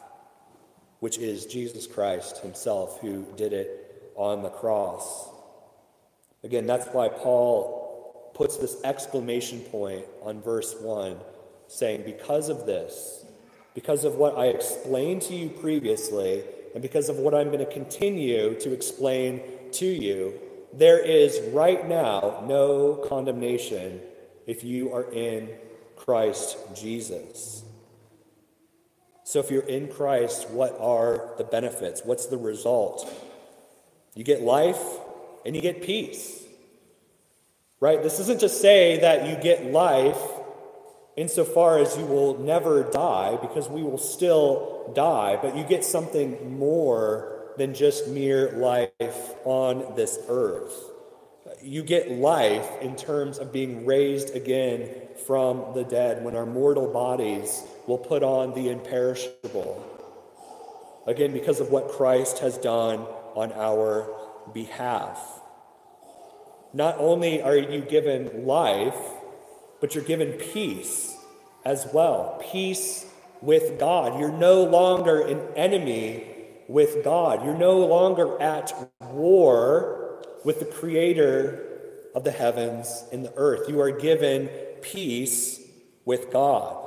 which 1.00 1.20
is 1.20 1.46
Jesus 1.46 1.86
Christ 1.86 2.40
himself 2.40 3.00
who 3.02 3.28
did 3.38 3.54
it 3.54 4.12
on 4.16 4.42
the 4.42 4.50
cross. 4.50 5.30
Again, 6.44 6.66
that's 6.66 6.88
why 6.88 7.10
Paul 7.10 7.83
puts 8.34 8.58
this 8.58 8.78
exclamation 8.84 9.60
point 9.62 10.06
on 10.22 10.42
verse 10.42 10.76
1, 10.80 11.18
saying, 11.68 12.04
Because 12.06 12.50
of 12.50 12.66
this, 12.66 13.26
because 13.74 14.04
of 14.04 14.16
what 14.16 14.38
I 14.38 14.48
explained 14.48 15.22
to 15.24 15.36
you 15.36 15.50
previously, 15.50 16.44
and 16.74 16.82
because 16.82 17.10
of 17.10 17.18
what 17.18 17.34
I'm 17.34 17.48
going 17.48 17.60
to 17.60 17.72
continue 17.72 18.60
to 18.60 18.74
explain 18.74 19.42
to 19.74 19.86
you, 19.86 20.40
there 20.72 21.00
is 21.00 21.40
right 21.52 21.88
now 21.88 22.44
no 22.48 22.96
condemnation 23.08 24.02
if 24.48 24.64
you 24.64 24.92
are 24.94 25.12
in 25.12 25.50
Christ 25.96 26.58
Jesus. 26.76 27.64
So, 29.24 29.40
if 29.40 29.50
you're 29.50 29.62
in 29.62 29.88
Christ, 29.88 30.50
what 30.50 30.78
are 30.80 31.34
the 31.38 31.44
benefits? 31.44 32.02
What's 32.04 32.26
the 32.26 32.38
result? 32.38 33.12
You 34.16 34.24
get 34.24 34.42
life 34.42 34.82
and 35.46 35.56
you 35.56 35.62
get 35.62 35.82
peace. 35.82 36.43
Right? 37.84 38.02
This 38.02 38.18
isn't 38.22 38.40
to 38.40 38.48
say 38.48 39.02
that 39.02 39.28
you 39.28 39.36
get 39.44 39.74
life 39.74 40.18
insofar 41.18 41.80
as 41.80 41.98
you 41.98 42.06
will 42.06 42.40
never 42.40 42.90
die, 42.90 43.38
because 43.42 43.68
we 43.68 43.84
will 43.84 43.98
still 43.98 44.90
die, 44.96 45.38
but 45.42 45.58
you 45.58 45.66
get 45.66 45.84
something 45.84 46.58
more 46.58 47.52
than 47.58 47.74
just 47.74 48.08
mere 48.08 48.54
life 48.54 49.34
on 49.44 49.98
this 49.98 50.18
earth. 50.30 50.74
You 51.62 51.84
get 51.84 52.10
life 52.10 52.70
in 52.80 52.96
terms 52.96 53.38
of 53.38 53.52
being 53.52 53.86
raised 53.86 54.34
again 54.34 54.88
from 55.28 55.74
the 55.76 55.84
dead 55.84 56.24
when 56.24 56.38
our 56.38 56.46
mortal 56.46 56.88
bodies 56.88 57.64
will 57.86 57.98
put 57.98 58.24
on 58.24 58.54
the 58.54 58.70
imperishable. 58.70 59.84
Again, 61.06 61.34
because 61.34 61.60
of 61.60 61.70
what 61.70 61.90
Christ 61.90 62.40
has 62.40 62.58
done 62.58 63.00
on 63.36 63.52
our 63.52 64.08
behalf. 64.54 65.42
Not 66.74 66.96
only 66.98 67.42
are 67.42 67.56
you 67.56 67.82
given 67.82 68.46
life, 68.46 68.98
but 69.80 69.94
you're 69.94 70.04
given 70.04 70.32
peace 70.34 71.16
as 71.66 71.88
well. 71.94 72.42
Peace 72.52 73.06
with 73.42 73.80
God. 73.80 74.20
You're 74.20 74.32
no 74.32 74.64
longer 74.64 75.22
an 75.22 75.40
enemy 75.56 76.26
with 76.68 77.04
God. 77.04 77.46
You're 77.46 77.58
no 77.58 77.78
longer 77.80 78.42
at 78.42 78.74
war 79.02 80.24
with 80.44 80.60
the 80.60 80.66
creator 80.66 81.68
of 82.16 82.24
the 82.24 82.32
heavens 82.32 83.06
and 83.12 83.26
the 83.26 83.34
earth. 83.36 83.70
You 83.70 83.80
are 83.82 83.92
given 83.92 84.48
peace 84.82 85.62
with 86.06 86.32
God. 86.32 86.78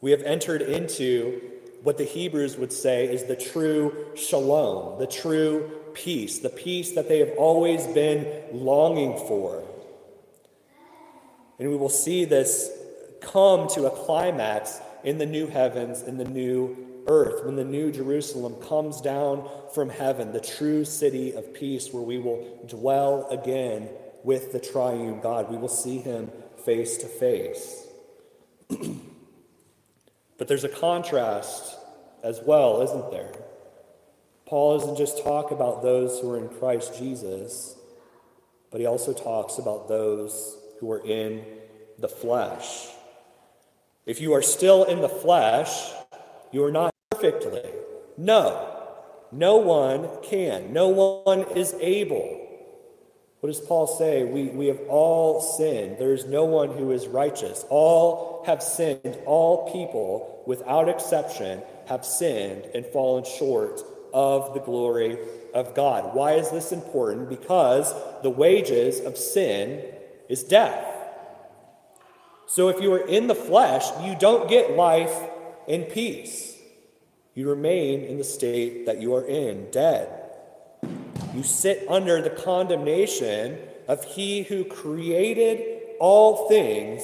We 0.00 0.10
have 0.10 0.22
entered 0.22 0.62
into 0.62 1.40
what 1.82 1.98
the 1.98 2.04
Hebrews 2.04 2.56
would 2.56 2.72
say 2.72 3.06
is 3.06 3.24
the 3.24 3.36
true 3.36 4.06
shalom, 4.14 4.98
the 4.98 5.06
true 5.06 5.70
peace, 5.96 6.38
the 6.38 6.50
peace 6.50 6.92
that 6.92 7.08
they 7.08 7.18
have 7.18 7.32
always 7.38 7.86
been 7.88 8.26
longing 8.52 9.16
for. 9.26 9.64
And 11.58 11.70
we 11.70 11.76
will 11.76 11.88
see 11.88 12.26
this 12.26 12.70
come 13.20 13.66
to 13.70 13.86
a 13.86 13.90
climax 13.90 14.78
in 15.02 15.18
the 15.18 15.26
new 15.26 15.46
heavens, 15.46 16.02
in 16.02 16.18
the 16.18 16.24
new 16.24 16.76
earth, 17.08 17.44
when 17.44 17.56
the 17.56 17.64
new 17.64 17.90
Jerusalem 17.90 18.56
comes 18.56 19.00
down 19.00 19.48
from 19.74 19.88
heaven, 19.88 20.32
the 20.32 20.40
true 20.40 20.84
city 20.84 21.32
of 21.32 21.54
peace, 21.54 21.92
where 21.92 22.02
we 22.02 22.18
will 22.18 22.44
dwell 22.66 23.26
again 23.30 23.88
with 24.22 24.52
the 24.52 24.60
triune 24.60 25.20
God. 25.20 25.50
We 25.50 25.56
will 25.56 25.68
see 25.68 25.98
him 25.98 26.30
face 26.64 26.98
to 26.98 27.06
face. 27.06 27.86
But 30.38 30.48
there's 30.48 30.64
a 30.64 30.68
contrast 30.68 31.76
as 32.22 32.40
well, 32.44 32.82
isn't 32.82 33.10
there? 33.10 33.32
Paul 34.46 34.78
doesn't 34.78 34.96
just 34.96 35.24
talk 35.24 35.50
about 35.50 35.82
those 35.82 36.20
who 36.20 36.30
are 36.30 36.38
in 36.38 36.48
Christ 36.48 36.96
Jesus, 36.96 37.76
but 38.70 38.80
he 38.80 38.86
also 38.86 39.12
talks 39.12 39.58
about 39.58 39.88
those 39.88 40.56
who 40.78 40.90
are 40.92 41.04
in 41.04 41.44
the 41.98 42.08
flesh. 42.08 42.86
If 44.06 44.20
you 44.20 44.34
are 44.34 44.42
still 44.42 44.84
in 44.84 45.00
the 45.00 45.08
flesh, 45.08 45.90
you 46.52 46.62
are 46.62 46.70
not 46.70 46.94
perfectly. 47.10 47.68
No, 48.16 48.72
no 49.32 49.56
one 49.56 50.08
can. 50.22 50.72
No 50.72 50.88
one 50.88 51.42
is 51.56 51.74
able. 51.80 52.44
What 53.40 53.48
does 53.48 53.60
Paul 53.60 53.88
say? 53.88 54.22
We, 54.22 54.44
we 54.44 54.66
have 54.68 54.80
all 54.88 55.40
sinned. 55.40 55.98
There 55.98 56.14
is 56.14 56.24
no 56.24 56.44
one 56.44 56.70
who 56.70 56.92
is 56.92 57.08
righteous. 57.08 57.64
All 57.68 58.44
have 58.46 58.62
sinned. 58.62 59.18
All 59.26 59.72
people, 59.72 60.44
without 60.46 60.88
exception, 60.88 61.62
have 61.88 62.04
sinned 62.04 62.64
and 62.74 62.86
fallen 62.86 63.24
short 63.24 63.82
of 64.16 64.54
the 64.54 64.60
glory 64.60 65.18
of 65.52 65.74
God. 65.74 66.14
Why 66.14 66.32
is 66.32 66.50
this 66.50 66.72
important? 66.72 67.28
Because 67.28 67.94
the 68.22 68.30
wages 68.30 68.98
of 68.98 69.18
sin 69.18 69.84
is 70.30 70.42
death. 70.42 70.86
So 72.46 72.70
if 72.70 72.80
you 72.80 72.94
are 72.94 73.06
in 73.06 73.26
the 73.26 73.34
flesh, 73.34 73.84
you 74.02 74.16
don't 74.18 74.48
get 74.48 74.74
life 74.74 75.14
and 75.68 75.86
peace. 75.86 76.56
You 77.34 77.50
remain 77.50 78.04
in 78.04 78.16
the 78.16 78.24
state 78.24 78.86
that 78.86 79.02
you 79.02 79.14
are 79.14 79.26
in, 79.26 79.70
dead. 79.70 80.08
You 81.34 81.42
sit 81.42 81.86
under 81.86 82.22
the 82.22 82.30
condemnation 82.30 83.58
of 83.86 84.02
He 84.02 84.44
who 84.44 84.64
created 84.64 85.82
all 86.00 86.48
things 86.48 87.02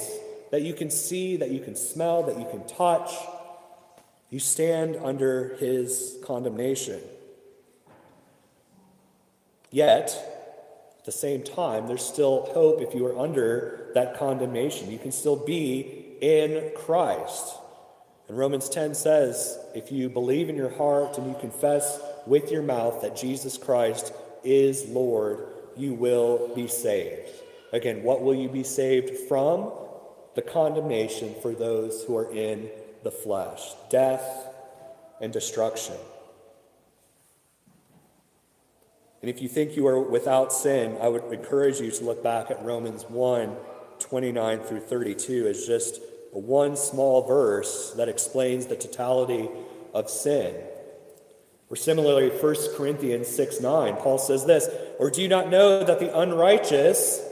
that 0.49 0.63
you 0.63 0.73
can 0.73 0.89
see, 0.89 1.37
that 1.37 1.51
you 1.51 1.59
can 1.59 1.75
smell, 1.75 2.23
that 2.23 2.39
you 2.39 2.47
can 2.49 2.65
touch. 2.65 3.11
You 4.33 4.39
stand 4.39 4.95
under 4.95 5.55
His 5.59 6.17
condemnation. 6.23 6.99
Yet, 9.69 10.09
at 10.97 11.05
the 11.05 11.11
same 11.11 11.43
time, 11.43 11.85
there's 11.85 12.03
still 12.03 12.49
hope 12.51 12.81
if 12.81 12.95
you 12.95 13.05
are 13.05 13.15
under 13.15 13.91
that 13.93 14.17
condemnation. 14.17 14.89
You 14.89 14.97
can 14.97 15.11
still 15.11 15.35
be 15.35 16.15
in 16.19 16.71
Christ. 16.75 17.57
And 18.27 18.35
Romans 18.35 18.69
10 18.69 18.95
says, 18.95 19.55
if 19.75 19.91
you 19.91 20.09
believe 20.09 20.49
in 20.49 20.55
your 20.55 20.75
heart 20.77 21.19
and 21.19 21.27
you 21.27 21.35
confess 21.39 21.99
with 22.25 22.51
your 22.51 22.63
mouth 22.63 23.03
that 23.03 23.15
Jesus 23.15 23.55
Christ 23.55 24.13
is 24.43 24.87
Lord, 24.87 25.45
you 25.77 25.93
will 25.93 26.49
be 26.55 26.67
saved. 26.67 27.29
Again, 27.71 28.01
what 28.01 28.23
will 28.23 28.33
you 28.33 28.49
be 28.49 28.63
saved 28.63 29.15
from? 29.27 29.71
The 30.33 30.41
condemnation 30.41 31.35
for 31.39 31.53
those 31.53 32.03
who 32.05 32.17
are 32.17 32.33
in 32.33 32.71
the 33.03 33.11
flesh, 33.11 33.61
death 33.89 34.47
and 35.21 35.31
destruction. 35.31 35.95
And 39.21 39.29
if 39.29 39.41
you 39.41 39.47
think 39.47 39.77
you 39.77 39.87
are 39.87 39.99
without 39.99 40.51
sin, 40.51 40.97
I 41.01 41.07
would 41.07 41.23
encourage 41.31 41.79
you 41.79 41.91
to 41.91 42.03
look 42.03 42.21
back 42.21 42.51
at 42.51 42.63
Romans 42.63 43.03
1 43.03 43.55
29 43.99 44.59
through 44.59 44.81
32 44.81 45.47
as 45.47 45.65
just 45.65 46.01
one 46.31 46.75
small 46.75 47.25
verse 47.25 47.93
that 47.95 48.09
explains 48.09 48.65
the 48.65 48.75
totality 48.75 49.49
of 49.93 50.09
sin. 50.09 50.53
Or 51.69 51.77
similarly, 51.77 52.29
1 52.29 52.55
Corinthians 52.75 53.27
6 53.29 53.61
9, 53.61 53.95
Paul 53.95 54.17
says 54.17 54.45
this 54.45 54.67
Or 54.99 55.09
do 55.09 55.21
you 55.21 55.29
not 55.29 55.49
know 55.49 55.83
that 55.83 55.99
the 55.99 56.19
unrighteous, 56.19 57.25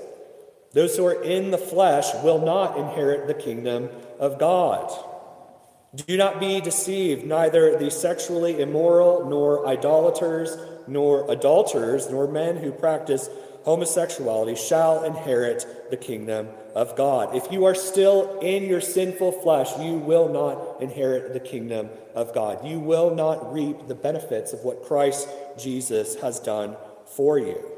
those 0.72 0.96
who 0.96 1.06
are 1.06 1.22
in 1.22 1.52
the 1.52 1.58
flesh, 1.58 2.06
will 2.24 2.40
not 2.40 2.78
inherit 2.78 3.28
the 3.28 3.34
kingdom 3.34 3.90
of 4.18 4.40
God? 4.40 4.92
Do 5.94 6.16
not 6.16 6.40
be 6.40 6.62
deceived, 6.62 7.26
neither 7.26 7.78
the 7.78 7.92
sexually 7.92 8.62
immoral, 8.62 9.30
nor 9.30 9.68
idolaters, 9.68 10.56
nor 10.88 11.30
adulterers, 11.30 12.10
nor 12.10 12.32
men 12.32 12.58
who 12.58 12.72
practice 12.72 13.30
homosexuality 13.64 14.56
shall 14.56 15.04
inherit 15.04 15.90
the 15.92 15.98
kingdom 15.98 16.48
of 16.76 16.96
God. 16.96 17.36
If 17.36 17.52
you 17.52 17.66
are 17.66 17.76
still 17.76 18.40
in 18.40 18.64
your 18.64 18.82
sinful 18.82 19.34
flesh, 19.34 19.78
you 19.80 19.96
will 19.96 20.30
not 20.30 20.82
inherit 20.82 21.34
the 21.34 21.40
kingdom 21.40 21.90
of 22.16 22.34
God. 22.34 22.66
You 22.66 22.80
will 22.80 23.14
not 23.14 23.54
reap 23.54 23.88
the 23.88 23.96
benefits 23.96 24.54
of 24.54 24.62
what 24.62 24.84
Christ 24.84 25.28
Jesus 25.58 26.16
has 26.22 26.40
done 26.40 26.78
for 27.06 27.38
you. 27.38 27.71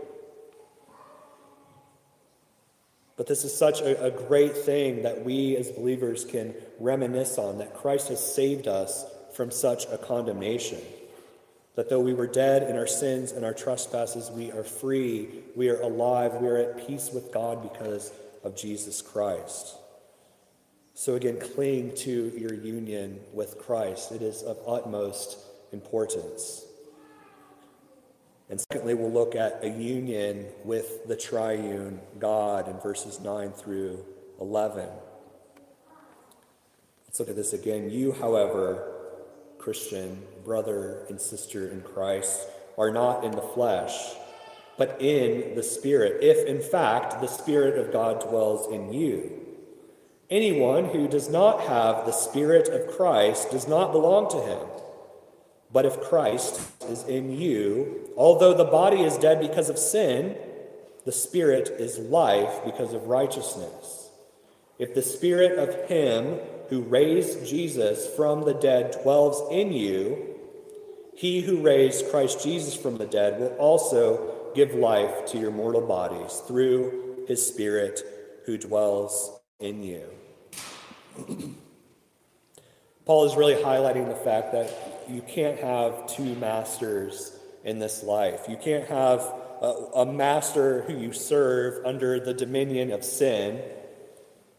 But 3.16 3.28
this 3.28 3.44
is 3.44 3.56
such 3.56 3.82
a, 3.82 4.06
a, 4.06 4.12
great 4.12 4.58
thing 4.58 5.04
that 5.04 5.24
we 5.24 5.56
as 5.56 5.70
believers 5.70 6.26
can 6.26 6.56
reminisce 6.80 7.38
on 7.38 7.60
that 7.60 7.76
Christ 7.76 8.08
has 8.08 8.34
saved 8.34 8.68
us 8.68 9.06
from 9.36 9.52
such 9.52 9.86
a 9.86 9.98
condemnation. 9.98 10.82
That 11.76 11.90
though 11.90 12.00
we 12.00 12.14
were 12.14 12.28
dead 12.28 12.64
in 12.64 12.76
our 12.76 12.88
sins 12.88 13.32
and 13.32 13.46
our 13.46 13.54
trespasses, 13.54 14.32
we 14.32 14.52
are 14.52 14.64
free, 14.64 15.30
we 15.56 15.70
are 15.70 15.80
alive, 15.82 16.34
we 16.36 16.48
are 16.48 16.58
at 16.58 16.88
peace 16.88 17.12
with 17.14 17.32
God 17.32 17.62
because 17.62 18.12
of 18.44 18.56
Jesus 18.56 19.02
Christ. 19.02 19.76
So, 20.96 21.16
again, 21.16 21.40
cling 21.40 21.96
to 21.98 22.32
your 22.38 22.54
union 22.54 23.20
with 23.32 23.58
Christ. 23.58 24.12
It 24.12 24.22
is 24.22 24.44
of 24.44 24.60
utmost 24.68 25.38
importance. 25.72 26.64
And 28.50 28.60
secondly, 28.60 28.94
we'll 28.94 29.12
look 29.12 29.36
at 29.36 29.64
a 29.64 29.70
union 29.70 30.48
with 30.64 31.08
the 31.08 31.16
triune 31.16 32.00
God 32.20 32.68
in 32.68 32.78
verses 32.80 33.20
9 33.20 33.52
through 33.52 34.04
11. 34.40 34.90
Let's 37.08 37.20
look 37.20 37.30
at 37.30 37.36
this 37.36 37.54
again. 37.54 37.90
You, 37.90 38.12
however, 38.12 38.92
Christian, 39.58 40.24
brother 40.44 41.06
and 41.10 41.22
sister 41.22 41.68
in 41.70 41.82
Christ, 41.82 42.48
are 42.78 42.92
not 42.92 43.24
in 43.24 43.32
the 43.32 43.42
flesh, 43.42 43.96
but 44.78 45.02
in 45.02 45.56
the 45.56 45.64
Spirit, 45.64 46.24
if 46.24 46.46
in 46.48 46.62
fact 46.62 47.22
the 47.22 47.28
Spirit 47.28 47.78
of 47.78 47.94
God 47.94 48.28
dwells 48.28 48.72
in 48.74 48.92
you. 48.92 49.40
Anyone 50.30 50.86
who 50.86 51.08
does 51.08 51.30
not 51.30 51.62
have 51.62 52.06
the 52.06 52.12
Spirit 52.12 52.68
of 52.68 52.96
Christ 52.96 53.52
does 53.52 53.68
not 53.68 53.92
belong 53.92 54.30
to 54.32 54.42
him. 54.42 54.83
But 55.74 55.88
if 55.88 56.00
Christ 56.02 56.62
is 56.88 57.04
in 57.06 57.36
you, 57.36 58.12
although 58.16 58.54
the 58.54 58.64
body 58.64 59.02
is 59.02 59.18
dead 59.18 59.42
because 59.42 59.70
of 59.70 59.80
sin, 59.80 60.38
the 61.04 61.12
Spirit 61.12 61.70
is 61.80 61.98
life 61.98 62.64
because 62.64 62.94
of 62.94 63.08
righteousness. 63.08 64.10
If 64.78 64.94
the 64.94 65.02
Spirit 65.02 65.58
of 65.58 65.90
Him 65.90 66.40
who 66.70 66.82
raised 66.82 67.46
Jesus 67.48 68.08
from 68.16 68.44
the 68.44 68.54
dead 68.54 68.98
dwells 69.02 69.52
in 69.52 69.74
you, 69.74 70.34
he 71.16 71.42
who 71.42 71.62
raised 71.62 72.10
Christ 72.10 72.44
Jesus 72.44 72.76
from 72.76 72.98
the 72.98 73.06
dead 73.06 73.40
will 73.40 73.56
also 73.58 74.52
give 74.56 74.74
life 74.74 75.26
to 75.28 75.38
your 75.38 75.52
mortal 75.52 75.86
bodies 75.86 76.42
through 76.48 77.26
his 77.28 77.46
Spirit 77.46 78.02
who 78.46 78.58
dwells 78.58 79.40
in 79.60 79.84
you. 79.84 80.04
Paul 83.06 83.26
is 83.26 83.36
really 83.36 83.56
highlighting 83.56 84.08
the 84.10 84.16
fact 84.16 84.52
that 84.54 84.93
you 85.10 85.22
can't 85.22 85.60
have 85.60 86.08
two 86.08 86.36
masters 86.36 87.38
in 87.64 87.80
this 87.80 88.04
life. 88.04 88.42
You 88.50 88.58
can't 88.58 88.88
have 88.88 89.20
a, 89.62 89.90
a, 89.96 90.06
master 90.06 90.82
who 90.84 90.98
you 90.98 91.14
serve 91.14 91.86
under 91.86 92.20
the 92.20 92.34
dominion 92.34 92.92
of 92.92 93.04
sin 93.04 93.62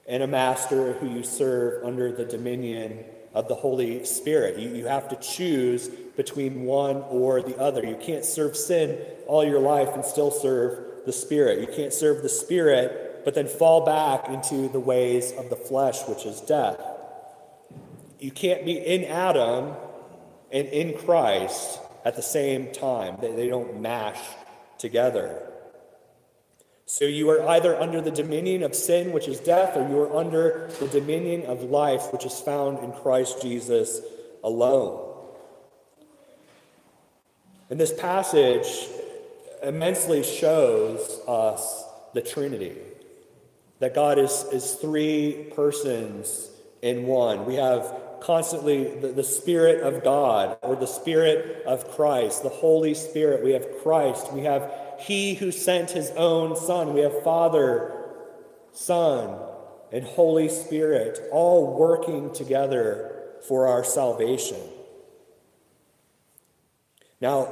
and 0.09 0.23
a 0.23 0.27
master 0.27 0.95
who 0.95 1.09
you 1.09 1.23
serve 1.23 1.85
under 1.85 2.13
the 2.13 2.25
dominion 2.25 3.05
of 3.35 3.49
the 3.49 3.55
Holy 3.55 4.05
Spirit. 4.05 4.59
You, 4.59 4.71
you 4.71 4.87
have 4.87 5.09
to 5.11 5.17
choose 5.17 5.89
between 6.17 6.65
one 6.65 6.97
or 7.09 7.43
the 7.43 7.59
other. 7.59 7.85
You 7.85 7.97
can't 7.97 8.25
serve 8.25 8.57
sin 8.57 8.99
all 9.27 9.45
your 9.45 9.61
life 9.61 9.91
and 9.95 10.05
still 10.05 10.31
serve 10.31 11.05
the 11.05 11.13
Spirit. 11.13 11.61
You 11.61 11.67
can't 11.67 11.93
serve 11.93 12.23
the 12.23 12.29
Spirit 12.29 13.23
but 13.25 13.35
then 13.35 13.49
fall 13.49 13.85
back 13.85 14.29
into 14.29 14.69
the 14.69 14.81
ways 14.81 15.33
of 15.33 15.49
the 15.51 15.57
flesh, 15.57 16.07
which 16.07 16.27
is 16.27 16.41
death. 16.43 16.79
You 18.21 18.31
can't 18.31 18.65
be 18.65 18.73
in 18.73 19.05
Adam 19.05 19.75
and 20.55 20.69
in 20.69 20.97
Christ 20.97 21.81
at 22.05 22.15
the 22.15 22.23
same 22.23 22.73
time, 22.73 23.17
they, 23.21 23.33
they 23.33 23.49
don't 23.49 23.81
mash 23.81 24.21
together. 24.79 25.43
So 26.87 27.07
you 27.07 27.29
are 27.31 27.49
either 27.49 27.79
under 27.79 28.01
the 28.01 28.13
dominion 28.13 28.63
of 28.63 28.75
sin, 28.75 29.11
which 29.11 29.27
is 29.27 29.41
death, 29.41 29.77
or 29.77 29.89
you 29.89 29.99
are 30.01 30.17
under 30.17 30.71
the 30.79 30.87
dominion 30.87 31.45
of 31.47 31.65
life, 31.65 32.13
which 32.13 32.25
is 32.25 32.39
found 32.41 32.79
in 32.85 32.93
Christ 32.93 33.43
Jesus 33.43 34.01
alone. 34.45 35.11
And 37.69 37.81
this 37.81 37.93
passage 37.93 38.89
immensely 39.63 40.23
shows 40.23 41.21
us 41.27 41.85
the 42.13 42.23
Trinity 42.23 42.77
that 43.81 43.93
God 43.93 44.19
is, 44.19 44.45
is 44.53 44.75
three 44.75 45.51
persons 45.57 46.49
in 46.81 47.07
one. 47.07 47.45
We 47.45 47.57
have 47.57 47.93
constantly 48.25 48.99
the, 49.01 49.09
the 49.09 49.25
Spirit 49.25 49.83
of 49.83 50.03
God 50.03 50.57
or 50.63 50.77
the 50.77 50.87
Spirit 50.87 51.63
of 51.67 51.91
Christ, 51.91 52.43
the 52.43 52.49
Holy 52.49 52.95
Spirit. 52.95 53.45
We 53.45 53.53
have 53.53 53.67
Christ. 53.83 54.33
We 54.33 54.45
have 54.45 54.73
He 54.99 55.35
who 55.35 55.53
sent 55.53 55.91
His 55.91 56.11
own 56.13 56.57
Son. 56.57 56.95
We 56.95 57.01
have 57.01 57.23
Father, 57.23 57.93
Son, 58.73 59.39
and 59.93 60.05
Holy 60.05 60.49
Spirit 60.49 61.21
all 61.31 61.77
working 61.77 62.33
together 62.33 63.23
for 63.47 63.67
our 63.67 63.85
salvation. 63.85 64.61
Now, 67.21 67.49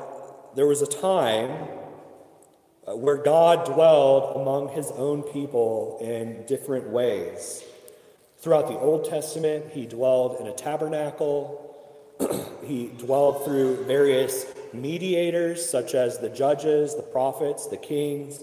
there 0.57 0.67
was 0.67 0.83
a 0.83 0.87
time 0.87 1.69
uh, 2.87 2.97
where 2.97 3.17
God 3.17 3.67
dwelled 3.67 4.37
among 4.37 4.71
his 4.71 4.91
own 4.91 5.23
people 5.23 5.99
in 6.01 6.45
different 6.47 6.89
ways 6.89 7.63
Throughout 8.43 8.67
the 8.67 8.75
Old 8.77 9.05
Testament, 9.05 9.67
he 9.71 9.87
dwelled 9.87 10.41
in 10.41 10.49
a 10.49 10.53
tabernacle. 10.53 12.19
he 12.65 12.89
dwelled 12.99 13.45
through 13.45 13.85
various 13.85 14.47
mediators, 14.73 15.65
such 15.65 15.95
as 15.95 16.19
the 16.19 16.29
judges, 16.29 16.97
the 16.97 17.05
prophets, 17.05 17.69
the 17.69 17.77
kings. 17.77 18.43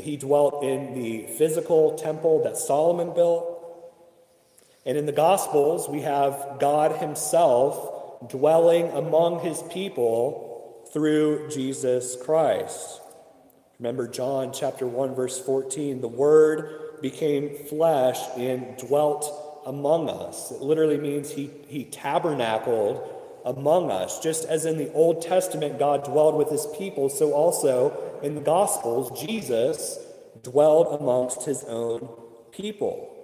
He 0.00 0.16
dwelt 0.16 0.64
in 0.64 0.94
the 0.94 1.26
physical 1.36 1.98
temple 1.98 2.42
that 2.44 2.56
Solomon 2.56 3.12
built. 3.12 3.54
And 4.86 4.96
in 4.96 5.04
the 5.04 5.12
Gospels, 5.12 5.90
we 5.90 6.00
have 6.00 6.56
God 6.58 6.96
Himself 6.96 8.30
dwelling 8.30 8.88
among 8.92 9.40
His 9.40 9.62
people 9.64 10.88
through 10.94 11.50
Jesus 11.50 12.16
Christ. 12.16 13.02
Remember 13.78 14.08
John 14.08 14.54
chapter 14.54 14.86
1, 14.86 15.14
verse 15.14 15.38
14 15.38 16.00
the 16.00 16.08
Word 16.08 16.77
became 17.00 17.54
flesh 17.66 18.20
and 18.36 18.76
dwelt 18.76 19.62
among 19.66 20.08
us. 20.08 20.50
It 20.50 20.62
literally 20.62 20.98
means 20.98 21.30
He, 21.30 21.50
he 21.68 21.84
tabernacled 21.84 23.18
among 23.44 23.90
us. 23.90 24.20
Just 24.20 24.44
as 24.44 24.66
in 24.66 24.78
the 24.78 24.92
Old 24.92 25.22
Testament, 25.22 25.78
God 25.78 26.04
dwelled 26.04 26.36
with 26.36 26.50
his 26.50 26.66
people, 26.76 27.08
so 27.08 27.32
also 27.32 28.20
in 28.22 28.34
the 28.34 28.40
Gospels, 28.40 29.18
Jesus 29.20 29.98
dwelled 30.42 31.00
amongst 31.00 31.44
his 31.44 31.64
own 31.64 32.08
people. 32.52 33.14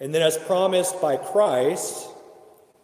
And 0.00 0.14
then, 0.14 0.22
as 0.22 0.36
promised 0.36 1.00
by 1.00 1.16
Christ 1.16 2.08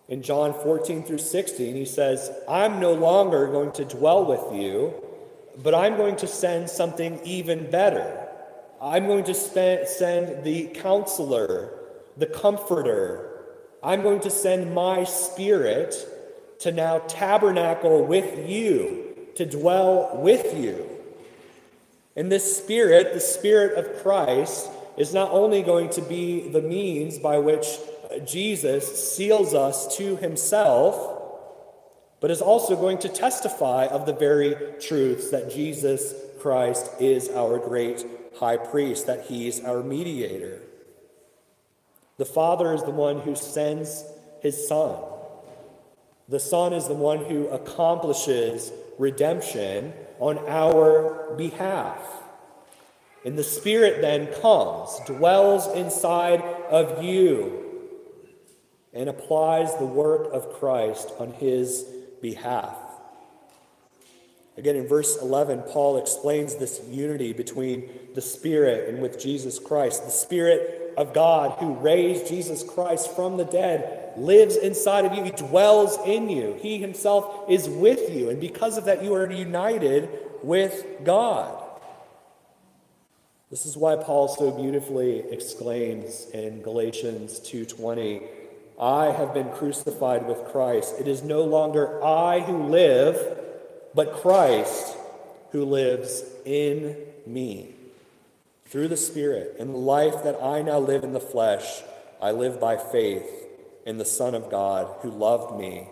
in 0.08 0.22
John 0.22 0.54
14 0.54 1.04
through 1.04 1.18
16, 1.18 1.74
he 1.74 1.84
says, 1.84 2.30
I'm 2.48 2.80
no 2.80 2.92
longer 2.92 3.48
going 3.48 3.72
to 3.72 3.84
dwell 3.84 4.24
with 4.24 4.58
you, 4.58 4.94
but 5.62 5.74
I'm 5.74 5.96
going 5.96 6.16
to 6.16 6.26
send 6.26 6.70
something 6.70 7.20
even 7.24 7.70
better. 7.70 8.28
I'm 8.82 9.06
going 9.06 9.22
to 9.24 9.34
send 9.34 10.42
the 10.42 10.66
counselor, 10.74 11.72
the 12.16 12.26
comforter, 12.26 13.44
I'm 13.80 14.02
going 14.02 14.18
to 14.20 14.30
send 14.30 14.74
my 14.74 15.04
spirit 15.04 15.94
to 16.60 16.72
now 16.72 16.98
tabernacle 16.98 18.04
with 18.04 18.48
you, 18.48 19.16
to 19.36 19.46
dwell 19.46 20.10
with 20.14 20.56
you. 20.56 20.88
And 22.16 22.30
this 22.30 22.56
spirit, 22.56 23.14
the 23.14 23.20
spirit 23.20 23.78
of 23.78 24.02
Christ, 24.02 24.68
is 24.96 25.14
not 25.14 25.30
only 25.30 25.62
going 25.62 25.90
to 25.90 26.02
be 26.02 26.48
the 26.48 26.60
means 26.60 27.20
by 27.20 27.38
which 27.38 27.66
uh, 28.10 28.18
Jesus 28.18 29.14
seals 29.16 29.54
us 29.54 29.96
to 29.96 30.16
himself, 30.16 31.20
but 32.18 32.32
is 32.32 32.42
also 32.42 32.74
going 32.74 32.98
to 32.98 33.08
testify 33.08 33.86
of 33.86 34.06
the 34.06 34.12
very 34.12 34.56
truths 34.80 35.30
that 35.30 35.52
Jesus 35.52 36.14
Christ 36.40 36.90
is 37.00 37.28
our 37.30 37.60
great 37.60 38.04
high 38.36 38.56
priest, 38.56 39.06
that 39.06 39.26
he's 39.26 39.60
our 39.60 39.82
mediator. 39.82 40.62
The 42.18 42.24
Father 42.24 42.74
is 42.74 42.82
the 42.82 42.90
one 42.90 43.20
who 43.20 43.34
sends 43.34 44.04
his 44.40 44.68
Son. 44.68 44.96
The 46.28 46.40
Son 46.40 46.72
is 46.72 46.86
the 46.86 46.94
one 46.94 47.24
who 47.24 47.48
accomplishes 47.48 48.72
redemption 48.98 49.92
on 50.18 50.38
our 50.48 51.34
behalf. 51.36 51.98
And 53.24 53.38
the 53.38 53.44
Spirit 53.44 54.00
then 54.00 54.28
comes, 54.40 54.98
dwells 55.06 55.68
inside 55.68 56.42
of 56.70 57.02
you, 57.02 57.58
and 58.92 59.08
applies 59.08 59.76
the 59.76 59.86
work 59.86 60.32
of 60.32 60.52
Christ 60.54 61.12
on 61.18 61.32
his 61.32 61.84
behalf. 62.20 62.76
Again, 64.56 64.76
in 64.76 64.86
verse 64.86 65.16
11, 65.20 65.62
Paul 65.62 65.96
explains 65.96 66.56
this 66.56 66.80
unity 66.88 67.32
between 67.32 67.88
the 68.14 68.20
Spirit 68.20 68.88
and 68.88 69.00
with 69.00 69.18
Jesus 69.18 69.58
Christ. 69.58 70.04
The 70.04 70.10
Spirit 70.10 70.92
of 70.96 71.14
God 71.14 71.58
who 71.58 71.74
raised 71.74 72.28
Jesus 72.28 72.62
Christ 72.62 73.14
from 73.16 73.38
the 73.38 73.46
dead 73.46 74.12
lives 74.18 74.56
inside 74.56 75.06
of 75.06 75.14
you. 75.14 75.24
He 75.24 75.30
dwells 75.30 75.98
in 76.04 76.28
you. 76.28 76.58
He 76.60 76.78
himself 76.78 77.48
is 77.48 77.68
with 77.68 78.14
you. 78.14 78.28
And 78.28 78.40
because 78.40 78.76
of 78.76 78.84
that, 78.84 79.02
you 79.02 79.14
are 79.14 79.30
united 79.30 80.10
with 80.42 80.84
God. 81.02 81.58
This 83.50 83.64
is 83.66 83.76
why 83.76 83.96
Paul 83.96 84.28
so 84.28 84.50
beautifully 84.50 85.18
exclaims 85.30 86.26
in 86.32 86.62
Galatians 86.62 87.38
2:20, 87.40 88.22
I 88.78 89.10
have 89.10 89.34
been 89.34 89.50
crucified 89.50 90.26
with 90.26 90.44
Christ. 90.46 90.94
It 90.98 91.06
is 91.06 91.22
no 91.22 91.42
longer 91.42 92.02
I 92.02 92.40
who 92.40 92.64
live, 92.64 93.38
but 93.94 94.14
Christ 94.14 94.96
who 95.50 95.64
lives 95.64 96.24
in 96.44 96.96
me. 97.26 97.74
Through 98.66 98.88
the 98.88 98.96
Spirit, 98.96 99.56
in 99.58 99.72
the 99.72 99.78
life 99.78 100.24
that 100.24 100.42
I 100.42 100.62
now 100.62 100.78
live 100.78 101.04
in 101.04 101.12
the 101.12 101.20
flesh, 101.20 101.82
I 102.20 102.30
live 102.30 102.58
by 102.58 102.78
faith 102.78 103.30
in 103.84 103.98
the 103.98 104.04
Son 104.04 104.34
of 104.34 104.50
God 104.50 104.88
who 105.02 105.10
loved 105.10 105.60
me 105.60 105.88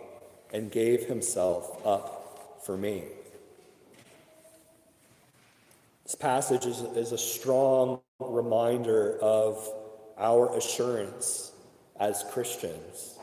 and 0.52 0.72
gave 0.72 1.04
himself 1.04 1.86
up 1.86 2.58
for 2.64 2.76
me. 2.76 3.04
This 6.04 6.14
passage 6.14 6.64
is, 6.64 6.80
is 6.80 7.12
a 7.12 7.18
strong 7.18 8.00
reminder 8.18 9.18
of 9.20 9.68
our 10.18 10.56
assurance 10.56 11.52
as 11.98 12.24
Christians 12.32 13.19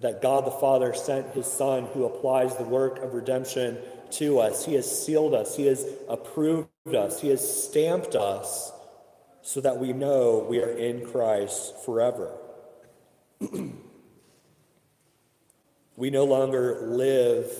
that 0.00 0.20
God 0.22 0.44
the 0.44 0.50
Father 0.50 0.94
sent 0.94 1.34
his 1.34 1.46
Son 1.46 1.84
who 1.94 2.04
applies 2.04 2.56
the 2.56 2.64
work 2.64 2.98
of 2.98 3.14
redemption 3.14 3.78
to 4.12 4.38
us. 4.38 4.64
He 4.64 4.74
has 4.74 5.04
sealed 5.04 5.34
us, 5.34 5.56
He 5.56 5.66
has 5.66 5.86
approved 6.08 6.68
us, 6.94 7.20
He 7.20 7.28
has 7.28 7.64
stamped 7.64 8.14
us 8.14 8.72
so 9.42 9.60
that 9.60 9.78
we 9.78 9.92
know 9.92 10.46
we 10.48 10.62
are 10.62 10.70
in 10.70 11.06
Christ 11.06 11.74
forever. 11.84 12.32
we 15.96 16.10
no 16.10 16.24
longer 16.24 16.80
live 16.82 17.50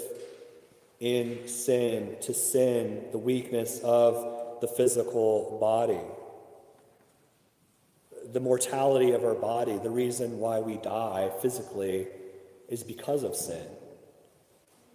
in 1.01 1.47
sin 1.47 2.17
to 2.23 2.35
sin, 2.35 3.05
the 3.13 3.19
weakness 3.19 3.81
of 3.81 4.61
the 4.61 4.69
physical 4.69 5.59
body. 5.61 6.01
The 8.33 8.41
mortality 8.41 9.13
of 9.13 9.25
our 9.25 9.35
body, 9.35 9.79
the 9.79 9.91
reason 9.91 10.39
why 10.39 10.61
we 10.61 10.77
die 10.77 11.31
physically, 11.41 12.09
is 12.69 12.83
because 12.83 13.23
of 13.23 13.35
sin. 13.35 13.67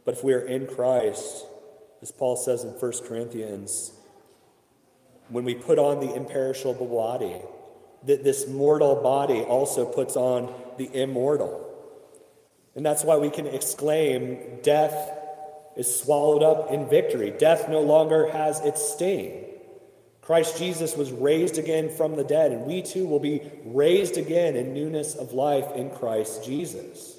But 0.06 0.16
if 0.16 0.24
we 0.24 0.34
are 0.34 0.46
in 0.46 0.68
Christ, 0.68 1.46
as 2.02 2.12
Paul 2.12 2.36
says 2.36 2.64
in 2.64 2.72
1 2.72 2.92
Corinthians, 3.08 3.94
when 5.30 5.46
we 5.46 5.56
put 5.56 5.80
on 5.80 6.00
the 6.00 6.14
imperishable 6.14 6.88
body, 6.88 7.42
that 8.06 8.24
this 8.24 8.48
mortal 8.48 9.02
body 9.02 9.42
also 9.42 9.86
puts 9.86 10.16
on 10.16 10.54
the 10.78 10.90
immortal. 10.94 11.70
And 12.76 12.86
that's 12.86 13.04
why 13.04 13.18
we 13.18 13.30
can 13.30 13.48
exclaim, 13.48 14.60
Death 14.62 15.12
is 15.76 16.00
swallowed 16.02 16.44
up 16.44 16.72
in 16.72 16.90
victory. 16.90 17.32
Death 17.32 17.70
no 17.70 17.82
longer 17.82 18.28
has 18.28 18.60
its 18.62 18.94
sting. 18.94 19.46
Christ 20.22 20.58
Jesus 20.58 20.96
was 20.96 21.12
raised 21.12 21.58
again 21.58 21.90
from 21.90 22.16
the 22.16 22.24
dead, 22.24 22.52
and 22.52 22.66
we 22.66 22.82
too 22.82 23.06
will 23.06 23.20
be 23.20 23.42
raised 23.66 24.18
again 24.18 24.56
in 24.56 24.74
newness 24.74 25.16
of 25.16 25.34
life 25.34 25.76
in 25.76 25.90
Christ 25.90 26.46
Jesus. 26.46 27.18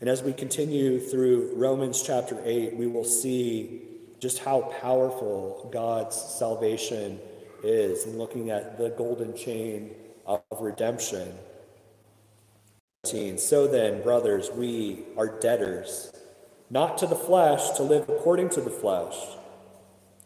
And 0.00 0.08
as 0.08 0.22
we 0.22 0.32
continue 0.32 1.00
through 1.00 1.54
Romans 1.56 2.02
chapter 2.02 2.38
8, 2.44 2.76
we 2.76 2.86
will 2.86 3.04
see 3.04 3.82
just 4.20 4.38
how 4.38 4.72
powerful 4.80 5.68
God's 5.72 6.16
salvation 6.16 7.18
is 7.64 8.04
and 8.06 8.16
looking 8.16 8.50
at 8.50 8.78
the 8.78 8.90
golden 8.90 9.36
chain 9.36 9.90
of 10.24 10.42
redemption. 10.60 11.34
So 13.04 13.66
then, 13.66 14.02
brothers, 14.02 14.50
we 14.50 15.04
are 15.16 15.40
debtors, 15.40 16.12
not 16.70 16.98
to 16.98 17.06
the 17.06 17.16
flesh, 17.16 17.70
to 17.76 17.82
live 17.82 18.08
according 18.08 18.50
to 18.50 18.60
the 18.60 18.70
flesh. 18.70 19.16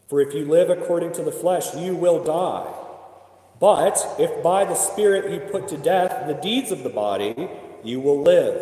For 0.09 0.21
if 0.21 0.33
you 0.35 0.45
live 0.45 0.69
according 0.69 1.13
to 1.13 1.23
the 1.23 1.31
flesh, 1.31 1.73
you 1.75 1.95
will 1.95 2.23
die. 2.23 2.71
But 3.59 4.15
if 4.19 4.43
by 4.43 4.65
the 4.65 4.75
Spirit 4.75 5.31
you 5.31 5.39
put 5.49 5.67
to 5.69 5.77
death 5.77 6.27
the 6.27 6.33
deeds 6.33 6.71
of 6.71 6.83
the 6.83 6.89
body, 6.89 7.49
you 7.83 7.99
will 8.01 8.21
live. 8.21 8.61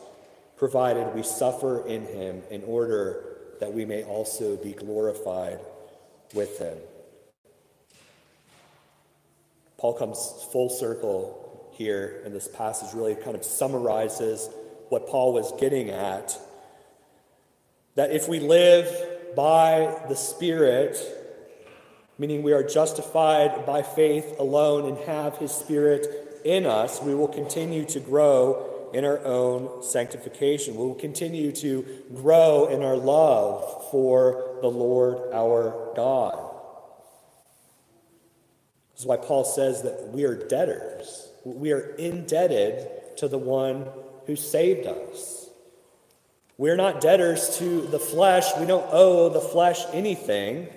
provided 0.61 1.15
we 1.15 1.23
suffer 1.23 1.83
in 1.87 2.05
him 2.05 2.43
in 2.51 2.63
order 2.65 3.23
that 3.59 3.73
we 3.73 3.83
may 3.83 4.03
also 4.03 4.55
be 4.57 4.73
glorified 4.73 5.59
with 6.35 6.59
him. 6.59 6.77
Paul 9.79 9.95
comes 9.95 10.45
full 10.51 10.69
circle 10.69 11.71
here, 11.73 12.21
and 12.23 12.35
this 12.35 12.47
passage 12.47 12.93
really 12.93 13.15
kind 13.15 13.35
of 13.35 13.43
summarizes 13.43 14.51
what 14.89 15.07
Paul 15.07 15.33
was 15.33 15.51
getting 15.59 15.89
at. 15.89 16.39
That 17.95 18.11
if 18.11 18.29
we 18.29 18.39
live 18.39 19.35
by 19.35 19.99
the 20.09 20.15
Spirit, 20.15 20.95
meaning 22.19 22.43
we 22.43 22.53
are 22.53 22.61
justified 22.61 23.65
by 23.65 23.81
faith 23.81 24.35
alone 24.37 24.87
and 24.87 24.97
have 25.07 25.39
His 25.39 25.51
Spirit 25.51 26.05
in 26.45 26.67
us, 26.67 27.01
we 27.01 27.15
will 27.15 27.27
continue 27.27 27.83
to 27.85 27.99
grow 27.99 28.70
in 28.93 29.05
our 29.05 29.19
own 29.25 29.83
sanctification. 29.83 30.75
We 30.75 30.85
will 30.85 30.95
continue 30.95 31.51
to 31.53 31.85
grow 32.15 32.67
in 32.67 32.83
our 32.83 32.97
love 32.97 33.89
for 33.91 34.57
the 34.61 34.67
Lord 34.67 35.33
our 35.33 35.93
God. 35.95 36.51
This 38.93 39.01
is 39.01 39.05
why 39.05 39.17
Paul 39.17 39.43
says 39.43 39.83
that 39.83 40.09
we 40.09 40.25
are 40.25 40.35
debtors. 40.35 41.29
We 41.43 41.71
are 41.71 41.95
indebted 41.95 43.17
to 43.17 43.27
the 43.27 43.37
one 43.37 43.87
who 44.27 44.35
saved 44.35 44.87
us. 44.87 45.49
We're 46.57 46.75
not 46.75 47.01
debtors 47.01 47.57
to 47.57 47.81
the 47.81 47.99
flesh. 47.99 48.45
We 48.59 48.67
don't 48.67 48.87
owe 48.91 49.29
the 49.29 49.41
flesh 49.41 49.79
anything 49.93 50.67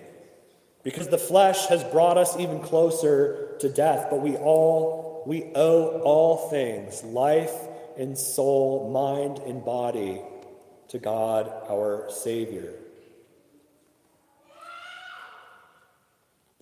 because 0.83 1.09
the 1.09 1.19
flesh 1.19 1.67
has 1.67 1.85
brought 1.85 2.17
us 2.17 2.39
even 2.39 2.61
closer 2.61 3.57
to 3.61 3.69
death, 3.69 4.09
but 4.11 4.21
we 4.23 4.37
all 4.37 5.23
we 5.27 5.51
owe 5.55 6.01
all 6.01 6.51
things, 6.51 7.03
life 7.03 7.53
and 7.97 8.17
soul, 8.17 8.91
mind 8.91 9.39
and 9.39 9.65
body 9.65 10.21
to 10.89 10.99
God 10.99 11.51
our 11.69 12.07
Savior. 12.11 12.75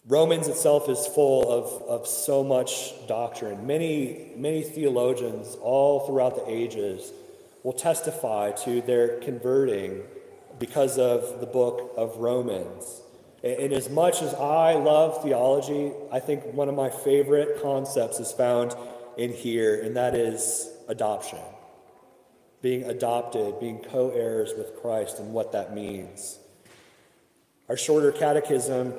Romans 0.09 0.49
itself 0.49 0.88
is 0.88 1.07
full 1.07 1.51
of, 1.51 1.83
of 1.83 2.07
so 2.09 2.42
much 2.42 2.92
doctrine. 3.07 3.66
Many, 3.66 4.33
many 4.37 4.62
theologians 4.62 5.57
all 5.61 6.01
throughout 6.01 6.35
the 6.35 6.51
ages 6.51 7.12
will 7.62 7.73
testify 7.73 8.51
to 8.51 8.81
their 8.83 9.21
converting 9.21 10.03
because 10.59 10.99
of 10.99 11.40
the 11.40 11.47
book 11.47 11.92
of 11.97 12.16
Romans. 12.16 13.01
And 13.45 13.73
as 13.73 13.90
much 13.90 14.23
as 14.23 14.35
I 14.35 14.75
love 14.75 15.23
theology, 15.23 15.92
I 16.11 16.21
think 16.21 16.53
one 16.53 16.68
of 16.68 16.75
my 16.75 16.90
favorite 16.90 17.62
concepts 17.62 18.18
is 18.21 18.33
found 18.33 18.75
in 19.16 19.33
here, 19.33 19.81
and 19.81 19.97
that 19.97 20.14
is 20.14 20.72
adoption. 20.88 21.38
Being 22.61 22.85
adopted, 22.85 23.59
being 23.59 23.79
co 23.79 24.11
heirs 24.11 24.53
with 24.57 24.81
Christ, 24.81 25.18
and 25.18 25.33
what 25.33 25.53
that 25.53 25.75
means. 25.75 26.38
Our 27.68 27.77
shorter 27.77 28.12
catechism, 28.12 28.92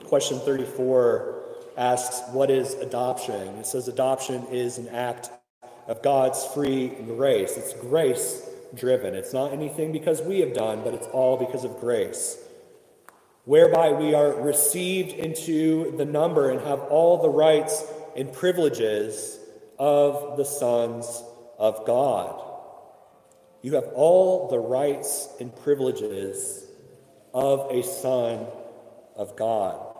question 0.04 0.38
34, 0.40 1.44
asks, 1.76 2.22
What 2.32 2.50
is 2.50 2.74
adoption? 2.74 3.56
It 3.58 3.66
says, 3.66 3.88
Adoption 3.88 4.46
is 4.50 4.78
an 4.78 4.88
act 4.88 5.30
of 5.88 6.02
God's 6.02 6.44
free 6.46 6.88
grace. 6.88 7.56
It's 7.56 7.74
grace 7.74 8.48
driven. 8.74 9.14
It's 9.14 9.32
not 9.32 9.52
anything 9.52 9.92
because 9.92 10.22
we 10.22 10.40
have 10.40 10.54
done, 10.54 10.82
but 10.82 10.94
it's 10.94 11.06
all 11.08 11.36
because 11.36 11.64
of 11.64 11.78
grace. 11.80 12.38
Whereby 13.44 13.92
we 13.92 14.14
are 14.14 14.32
received 14.32 15.12
into 15.12 15.96
the 15.96 16.04
number 16.04 16.50
and 16.50 16.60
have 16.60 16.80
all 16.80 17.22
the 17.22 17.28
rights 17.28 17.84
and 18.16 18.32
privileges 18.32 19.38
of 19.78 20.36
the 20.36 20.44
sons 20.44 21.22
of 21.58 21.86
God. 21.86 22.42
You 23.62 23.74
have 23.74 23.88
all 23.94 24.48
the 24.48 24.58
rights 24.58 25.28
and 25.40 25.54
privileges 25.54 26.66
of 27.34 27.70
a 27.70 27.82
son 27.82 28.46
of 29.16 29.36
God. 29.36 29.94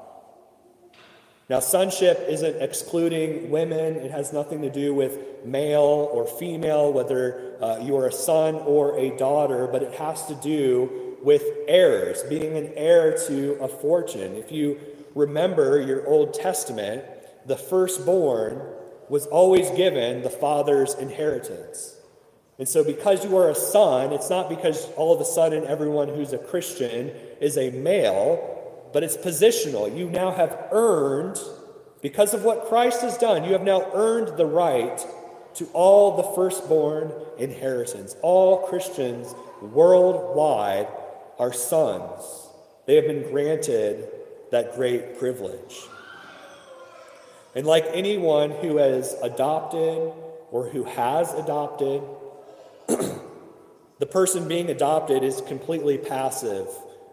Now, 1.48 1.60
sonship 1.60 2.24
isn't 2.28 2.60
excluding 2.60 3.50
women. 3.50 3.96
It 3.96 4.10
has 4.10 4.32
nothing 4.32 4.62
to 4.62 4.70
do 4.70 4.92
with 4.92 5.44
male 5.44 6.10
or 6.12 6.26
female, 6.26 6.92
whether 6.92 7.56
uh, 7.62 7.78
you 7.78 7.96
are 7.96 8.06
a 8.06 8.12
son 8.12 8.56
or 8.56 8.98
a 8.98 9.16
daughter, 9.16 9.68
but 9.68 9.82
it 9.82 9.94
has 9.94 10.26
to 10.26 10.34
do 10.34 11.16
with 11.22 11.42
heirs, 11.68 12.22
being 12.24 12.56
an 12.56 12.72
heir 12.74 13.16
to 13.28 13.58
a 13.60 13.68
fortune. 13.68 14.34
If 14.34 14.50
you 14.50 14.78
remember 15.14 15.80
your 15.80 16.06
Old 16.06 16.34
Testament, 16.34 17.04
the 17.46 17.56
firstborn 17.56 18.60
was 19.08 19.26
always 19.26 19.70
given 19.70 20.22
the 20.22 20.30
father's 20.30 20.94
inheritance. 20.94 21.96
And 22.58 22.68
so, 22.68 22.82
because 22.82 23.24
you 23.24 23.36
are 23.36 23.50
a 23.50 23.54
son, 23.54 24.12
it's 24.12 24.30
not 24.30 24.48
because 24.48 24.88
all 24.96 25.14
of 25.14 25.20
a 25.20 25.24
sudden 25.24 25.66
everyone 25.66 26.08
who's 26.08 26.32
a 26.32 26.38
Christian 26.38 27.10
is 27.40 27.58
a 27.58 27.70
male, 27.70 28.88
but 28.92 29.02
it's 29.02 29.16
positional. 29.16 29.94
You 29.94 30.08
now 30.08 30.30
have 30.30 30.68
earned, 30.72 31.38
because 32.00 32.32
of 32.32 32.44
what 32.44 32.66
Christ 32.66 33.02
has 33.02 33.18
done, 33.18 33.44
you 33.44 33.52
have 33.52 33.62
now 33.62 33.90
earned 33.92 34.38
the 34.38 34.46
right 34.46 35.04
to 35.54 35.66
all 35.72 36.16
the 36.16 36.34
firstborn 36.34 37.12
inheritance. 37.38 38.16
All 38.22 38.66
Christians 38.66 39.34
worldwide 39.60 40.88
are 41.38 41.52
sons, 41.52 42.22
they 42.86 42.94
have 42.94 43.06
been 43.06 43.30
granted 43.30 44.08
that 44.50 44.74
great 44.76 45.18
privilege. 45.18 45.76
And 47.56 47.66
like 47.66 47.86
anyone 47.94 48.50
who 48.50 48.76
has 48.76 49.16
adopted 49.22 50.12
or 50.50 50.68
who 50.68 50.84
has 50.84 51.32
adopted, 51.32 52.02
the 52.86 54.06
person 54.06 54.46
being 54.46 54.68
adopted 54.68 55.24
is 55.24 55.40
completely 55.40 55.96
passive 55.96 56.68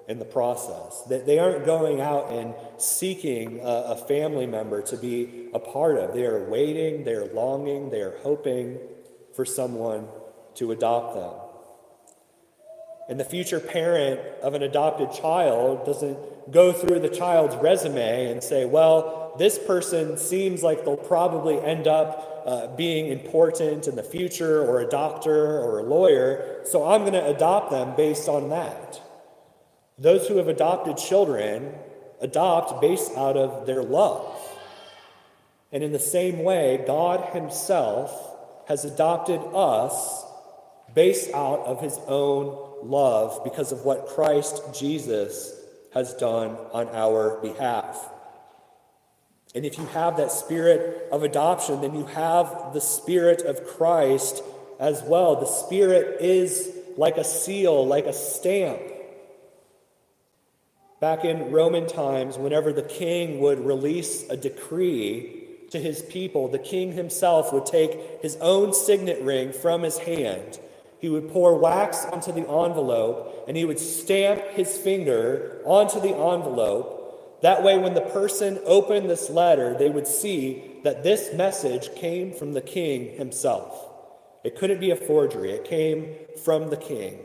in 0.09 0.19
the 0.19 0.25
process. 0.25 1.01
That 1.03 1.25
They 1.25 1.39
aren't 1.39 1.65
going 1.65 2.01
out 2.01 2.29
and 2.29 2.53
seeking 2.77 3.61
a 3.63 3.95
family 3.95 4.45
member 4.45 4.81
to 4.81 4.97
be 4.97 5.47
a 5.53 5.59
part 5.59 5.97
of. 5.97 6.13
They 6.13 6.25
are 6.25 6.43
waiting, 6.43 7.05
they 7.05 7.13
are 7.13 7.33
longing, 7.33 7.89
they 7.89 8.01
are 8.01 8.17
hoping 8.21 8.79
for 9.33 9.45
someone 9.45 10.09
to 10.55 10.73
adopt 10.73 11.15
them. 11.15 11.33
And 13.07 13.17
the 13.17 13.23
future 13.25 13.61
parent 13.61 14.19
of 14.41 14.55
an 14.55 14.61
adopted 14.61 15.13
child 15.13 15.85
doesn't 15.85 16.51
go 16.51 16.73
through 16.73 16.99
the 16.99 17.09
child's 17.09 17.55
resume 17.55 18.29
and 18.29 18.43
say, 18.43 18.65
well, 18.65 19.22
this 19.37 19.57
person 19.57 20.17
seems 20.17 20.63
like 20.63 20.85
they'll 20.85 20.97
probably 20.97 21.59
end 21.59 21.87
up 21.87 22.43
uh, 22.45 22.67
being 22.75 23.07
important 23.07 23.87
in 23.87 23.95
the 23.95 24.03
future, 24.03 24.61
or 24.61 24.81
a 24.81 24.85
doctor 24.87 25.59
or 25.59 25.79
a 25.79 25.83
lawyer, 25.83 26.61
so 26.65 26.85
I'm 26.85 27.01
going 27.01 27.13
to 27.13 27.25
adopt 27.25 27.71
them 27.71 27.95
based 27.95 28.27
on 28.27 28.49
that. 28.49 29.01
Those 29.97 30.27
who 30.27 30.37
have 30.37 30.47
adopted 30.47 30.97
children 30.97 31.73
adopt 32.19 32.81
based 32.81 33.11
out 33.15 33.37
of 33.37 33.65
their 33.65 33.83
love. 33.83 34.35
And 35.71 35.83
in 35.83 35.91
the 35.91 35.99
same 35.99 36.43
way, 36.43 36.83
God 36.85 37.33
Himself 37.33 38.11
has 38.67 38.85
adopted 38.85 39.39
us 39.53 40.25
based 40.93 41.31
out 41.33 41.59
of 41.59 41.81
His 41.81 41.97
own 42.07 42.73
love 42.83 43.43
because 43.43 43.71
of 43.71 43.85
what 43.85 44.07
Christ 44.07 44.61
Jesus 44.73 45.53
has 45.93 46.13
done 46.15 46.57
on 46.71 46.87
our 46.89 47.39
behalf. 47.41 48.12
And 49.55 49.65
if 49.65 49.77
you 49.77 49.85
have 49.87 50.17
that 50.17 50.31
spirit 50.31 51.07
of 51.11 51.23
adoption, 51.23 51.81
then 51.81 51.93
you 51.93 52.05
have 52.05 52.73
the 52.73 52.81
spirit 52.81 53.43
of 53.43 53.65
Christ 53.67 54.43
as 54.79 55.03
well. 55.03 55.35
The 55.35 55.45
spirit 55.45 56.21
is 56.21 56.71
like 56.97 57.17
a 57.17 57.23
seal, 57.23 57.85
like 57.85 58.05
a 58.05 58.13
stamp. 58.13 58.81
Back 60.99 61.25
in 61.25 61.51
Roman 61.51 61.85
times, 61.85 62.37
whenever 62.37 62.71
the 62.71 62.81
king 62.81 63.39
would 63.41 63.63
release 63.63 64.27
a 64.29 64.37
decree 64.37 65.43
to 65.69 65.79
his 65.79 66.01
people, 66.03 66.47
the 66.47 66.59
king 66.59 66.93
himself 66.93 67.51
would 67.51 67.65
take 67.65 68.21
his 68.21 68.37
own 68.37 68.73
signet 68.73 69.21
ring 69.21 69.51
from 69.51 69.83
his 69.83 69.97
hand. 69.97 70.59
He 70.99 71.09
would 71.09 71.29
pour 71.29 71.57
wax 71.57 72.05
onto 72.05 72.31
the 72.31 72.47
envelope 72.47 73.45
and 73.47 73.57
he 73.57 73.65
would 73.65 73.79
stamp 73.79 74.41
his 74.51 74.77
finger 74.77 75.61
onto 75.65 75.99
the 75.99 76.15
envelope 76.15 77.02
that 77.43 77.61
way, 77.61 77.77
when 77.77 77.93
the 77.93 77.99
person 77.99 78.57
opened 78.63 79.09
this 79.09 79.29
letter, 79.29 79.75
they 79.77 79.89
would 79.89 80.07
see 80.07 80.79
that 80.85 81.03
this 81.03 81.33
message 81.33 81.93
came 81.93 82.31
from 82.31 82.53
the 82.53 82.61
king 82.61 83.17
himself. 83.17 83.89
It 84.45 84.55
couldn't 84.55 84.79
be 84.79 84.91
a 84.91 84.95
forgery, 84.95 85.51
it 85.51 85.65
came 85.65 86.15
from 86.45 86.69
the 86.69 86.77
king. 86.77 87.19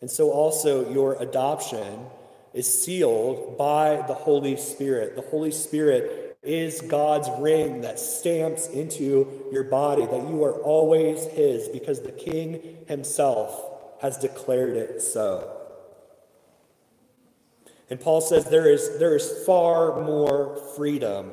And 0.00 0.10
so, 0.10 0.32
also, 0.32 0.92
your 0.92 1.14
adoption 1.22 2.06
is 2.54 2.84
sealed 2.84 3.56
by 3.56 4.02
the 4.08 4.14
Holy 4.14 4.56
Spirit. 4.56 5.14
The 5.14 5.22
Holy 5.22 5.52
Spirit 5.52 6.36
is 6.42 6.80
God's 6.80 7.28
ring 7.38 7.82
that 7.82 8.00
stamps 8.00 8.66
into 8.66 9.48
your 9.52 9.62
body 9.62 10.06
that 10.06 10.28
you 10.28 10.42
are 10.42 10.60
always 10.60 11.24
His 11.26 11.68
because 11.68 12.02
the 12.02 12.10
King 12.10 12.78
Himself 12.88 13.62
has 14.00 14.18
declared 14.18 14.76
it 14.76 15.00
so. 15.00 15.53
And 17.94 18.02
Paul 18.02 18.20
says 18.20 18.46
there 18.46 18.68
is, 18.68 18.98
there 18.98 19.14
is 19.14 19.44
far 19.46 20.02
more 20.02 20.60
freedom 20.74 21.30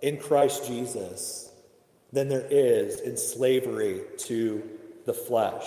in 0.00 0.18
Christ 0.18 0.64
Jesus 0.64 1.50
than 2.12 2.28
there 2.28 2.46
is 2.48 3.00
in 3.00 3.16
slavery 3.16 4.02
to 4.18 4.62
the 5.04 5.12
flesh. 5.12 5.66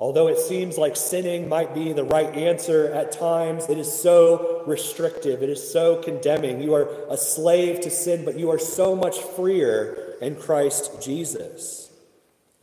Although 0.00 0.28
it 0.28 0.38
seems 0.38 0.78
like 0.78 0.96
sinning 0.96 1.46
might 1.46 1.74
be 1.74 1.92
the 1.92 2.04
right 2.04 2.34
answer 2.34 2.90
at 2.90 3.12
times, 3.12 3.68
it 3.68 3.76
is 3.76 3.92
so 3.92 4.62
restrictive. 4.66 5.42
It 5.42 5.50
is 5.50 5.70
so 5.70 5.96
condemning. 5.96 6.62
You 6.62 6.72
are 6.72 6.88
a 7.10 7.18
slave 7.18 7.82
to 7.82 7.90
sin, 7.90 8.24
but 8.24 8.38
you 8.38 8.50
are 8.50 8.58
so 8.58 8.96
much 8.96 9.18
freer 9.18 10.16
in 10.22 10.36
Christ 10.36 11.02
Jesus. 11.02 11.92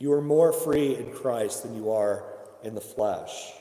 You 0.00 0.12
are 0.14 0.20
more 0.20 0.52
free 0.52 0.96
in 0.96 1.12
Christ 1.12 1.62
than 1.62 1.76
you 1.76 1.92
are 1.92 2.24
in 2.64 2.74
the 2.74 2.80
flesh. 2.80 3.52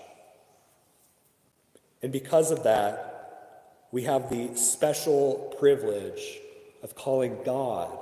And 2.02 2.12
because 2.12 2.52
of 2.52 2.64
that, 2.64 3.86
we 3.92 4.04
have 4.04 4.30
the 4.30 4.56
special 4.56 5.56
privilege 5.60 6.40
of 6.82 6.96
calling 6.96 7.38
God 7.44 7.98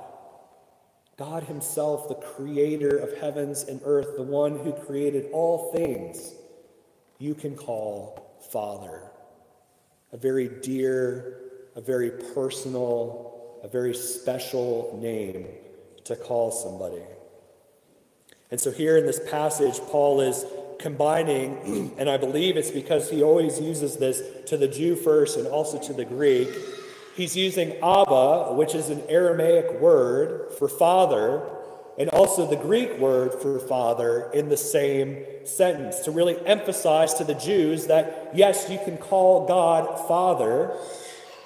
God 1.18 1.42
Himself, 1.42 2.08
the 2.08 2.14
creator 2.14 2.96
of 2.96 3.18
heavens 3.18 3.64
and 3.64 3.80
earth, 3.84 4.16
the 4.16 4.22
one 4.22 4.56
who 4.60 4.72
created 4.72 5.28
all 5.32 5.72
things, 5.72 6.32
you 7.18 7.34
can 7.34 7.56
call 7.56 8.38
Father. 8.52 9.02
A 10.12 10.16
very 10.16 10.48
dear, 10.48 11.40
a 11.74 11.80
very 11.80 12.10
personal, 12.10 13.58
a 13.64 13.68
very 13.68 13.94
special 13.94 14.96
name 15.02 15.48
to 16.04 16.14
call 16.14 16.52
somebody. 16.52 17.02
And 18.52 18.60
so, 18.60 18.70
here 18.70 18.96
in 18.96 19.04
this 19.04 19.20
passage, 19.28 19.80
Paul 19.90 20.20
is 20.20 20.46
combining, 20.78 21.92
and 21.98 22.08
I 22.08 22.16
believe 22.16 22.56
it's 22.56 22.70
because 22.70 23.10
he 23.10 23.22
always 23.22 23.60
uses 23.60 23.96
this 23.96 24.22
to 24.46 24.56
the 24.56 24.68
Jew 24.68 24.96
first 24.96 25.36
and 25.36 25.46
also 25.46 25.78
to 25.78 25.92
the 25.92 26.04
Greek 26.04 26.48
He's 27.18 27.36
using 27.36 27.72
Abba, 27.82 28.52
which 28.54 28.76
is 28.76 28.90
an 28.90 29.02
Aramaic 29.08 29.80
word 29.80 30.52
for 30.52 30.68
father, 30.68 31.42
and 31.98 32.08
also 32.10 32.46
the 32.46 32.54
Greek 32.54 32.96
word 33.00 33.34
for 33.42 33.58
father 33.58 34.30
in 34.32 34.48
the 34.48 34.56
same 34.56 35.24
sentence 35.44 35.98
to 36.04 36.12
really 36.12 36.38
emphasize 36.46 37.14
to 37.14 37.24
the 37.24 37.34
Jews 37.34 37.88
that 37.88 38.30
yes, 38.34 38.70
you 38.70 38.78
can 38.84 38.98
call 38.98 39.48
God 39.48 40.06
Father. 40.06 40.76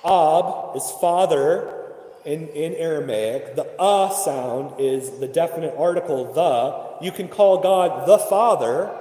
Ab 0.04 0.76
is 0.76 0.92
father 1.00 1.94
in, 2.26 2.48
in 2.48 2.74
Aramaic. 2.74 3.56
The 3.56 3.66
a 3.80 4.12
sound 4.12 4.78
is 4.78 5.20
the 5.20 5.26
definite 5.26 5.74
article 5.78 6.34
the. 6.34 7.02
You 7.02 7.12
can 7.12 7.28
call 7.28 7.62
God 7.62 8.06
the 8.06 8.18
Father, 8.18 8.94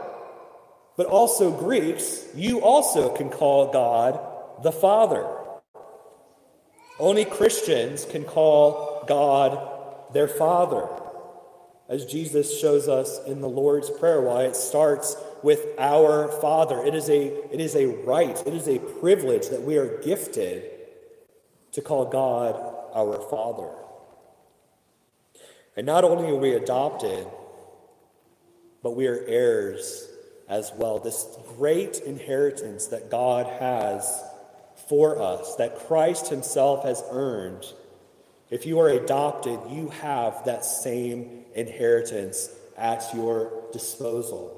but 0.97 1.05
also 1.05 1.51
Greeks, 1.51 2.25
you 2.35 2.61
also 2.61 3.15
can 3.15 3.29
call 3.29 3.71
God 3.71 4.19
the 4.63 4.71
Father. 4.71 5.25
Only 6.99 7.25
Christians 7.25 8.05
can 8.05 8.23
call 8.23 9.03
God 9.07 10.13
their 10.13 10.27
Father, 10.27 10.87
as 11.89 12.05
Jesus 12.05 12.59
shows 12.59 12.87
us 12.87 13.19
in 13.25 13.41
the 13.41 13.49
Lord's 13.49 13.89
Prayer, 13.89 14.21
why 14.21 14.43
it 14.43 14.55
starts 14.55 15.15
with 15.41 15.65
our 15.79 16.27
Father. 16.39 16.83
It 16.85 16.93
is 16.93 17.09
a, 17.09 17.53
it 17.53 17.59
is 17.59 17.75
a 17.75 17.87
right, 17.87 18.37
it 18.45 18.53
is 18.53 18.67
a 18.67 18.77
privilege 18.77 19.49
that 19.49 19.63
we 19.63 19.77
are 19.77 19.97
gifted 20.01 20.69
to 21.71 21.81
call 21.81 22.05
God 22.05 22.55
our 22.93 23.19
Father. 23.29 23.71
And 25.75 25.85
not 25.85 26.03
only 26.03 26.29
are 26.29 26.35
we 26.35 26.53
adopted, 26.53 27.25
but 28.83 28.91
we 28.91 29.07
are 29.07 29.23
heirs 29.25 30.10
as 30.51 30.71
well. 30.75 30.99
This 30.99 31.25
great 31.57 31.99
inheritance 31.99 32.87
that 32.87 33.09
God 33.09 33.47
has 33.47 34.21
for 34.89 35.21
us 35.21 35.55
that 35.55 35.79
Christ 35.87 36.27
Himself 36.27 36.83
has 36.83 37.01
earned. 37.09 37.65
If 38.49 38.65
you 38.65 38.79
are 38.81 38.89
adopted, 38.89 39.57
you 39.69 39.87
have 40.01 40.43
that 40.43 40.65
same 40.65 41.45
inheritance 41.55 42.49
at 42.77 43.05
your 43.15 43.63
disposal. 43.71 44.57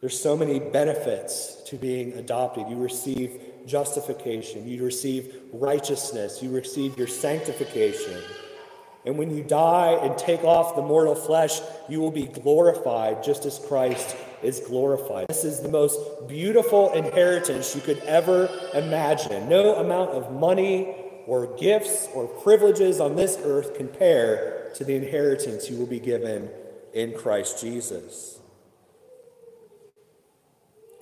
There's 0.00 0.18
so 0.18 0.34
many 0.34 0.58
benefits 0.58 1.62
to 1.66 1.76
being 1.76 2.14
adopted. 2.14 2.70
You 2.70 2.76
receive 2.76 3.38
justification, 3.66 4.66
you 4.66 4.82
receive 4.82 5.34
righteousness, 5.52 6.42
you 6.42 6.48
receive 6.48 6.96
your 6.96 7.06
sanctification. 7.06 8.22
And 9.06 9.16
when 9.16 9.34
you 9.34 9.42
die 9.42 9.92
and 9.92 10.16
take 10.18 10.44
off 10.44 10.76
the 10.76 10.82
mortal 10.82 11.14
flesh, 11.14 11.60
you 11.88 12.00
will 12.00 12.10
be 12.10 12.26
glorified 12.26 13.22
just 13.22 13.46
as 13.46 13.58
Christ 13.58 14.14
is 14.42 14.60
glorified. 14.60 15.28
This 15.28 15.44
is 15.44 15.60
the 15.60 15.68
most 15.68 15.98
beautiful 16.28 16.92
inheritance 16.92 17.74
you 17.74 17.80
could 17.80 17.98
ever 18.00 18.48
imagine. 18.74 19.48
No 19.48 19.76
amount 19.76 20.10
of 20.10 20.32
money 20.32 20.94
or 21.26 21.46
gifts 21.56 22.08
or 22.14 22.26
privileges 22.26 23.00
on 23.00 23.16
this 23.16 23.38
earth 23.42 23.74
compare 23.74 24.70
to 24.74 24.84
the 24.84 24.94
inheritance 24.94 25.70
you 25.70 25.76
will 25.76 25.86
be 25.86 26.00
given 26.00 26.50
in 26.92 27.14
Christ 27.14 27.60
Jesus. 27.60 28.39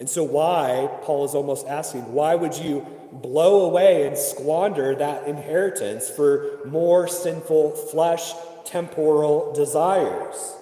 And 0.01 0.09
so, 0.09 0.23
why, 0.23 0.89
Paul 1.03 1.25
is 1.25 1.35
almost 1.35 1.67
asking, 1.67 2.13
why 2.13 2.35
would 2.35 2.57
you 2.57 2.87
blow 3.13 3.63
away 3.65 4.07
and 4.07 4.17
squander 4.17 4.95
that 4.95 5.27
inheritance 5.27 6.09
for 6.09 6.61
more 6.67 7.09
sinful 7.09 7.73
flesh, 7.73 8.33
temporal 8.65 9.53
desires? 9.53 10.59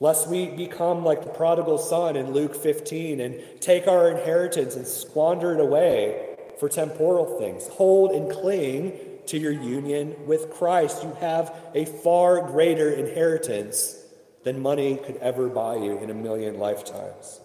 lest 0.00 0.28
we 0.28 0.46
become 0.46 1.04
like 1.04 1.22
the 1.22 1.30
prodigal 1.30 1.78
son 1.78 2.16
in 2.16 2.32
Luke 2.32 2.56
15 2.56 3.20
and 3.20 3.38
take 3.60 3.86
our 3.86 4.10
inheritance 4.10 4.74
and 4.74 4.86
squander 4.86 5.52
it 5.52 5.60
away 5.60 6.36
for 6.58 6.68
temporal 6.68 7.38
things. 7.38 7.68
Hold 7.68 8.12
and 8.12 8.30
cling 8.30 8.98
to 9.26 9.38
your 9.38 9.52
union 9.52 10.16
with 10.26 10.50
Christ. 10.50 11.02
You 11.02 11.12
have 11.20 11.54
a 11.74 11.84
far 11.84 12.40
greater 12.40 12.90
inheritance 12.90 13.96
than 14.42 14.60
money 14.60 14.96
could 14.96 15.16
ever 15.18 15.48
buy 15.48 15.76
you 15.76 15.98
in 15.98 16.08
a 16.08 16.14
million 16.14 16.58
lifetimes. 16.58 17.40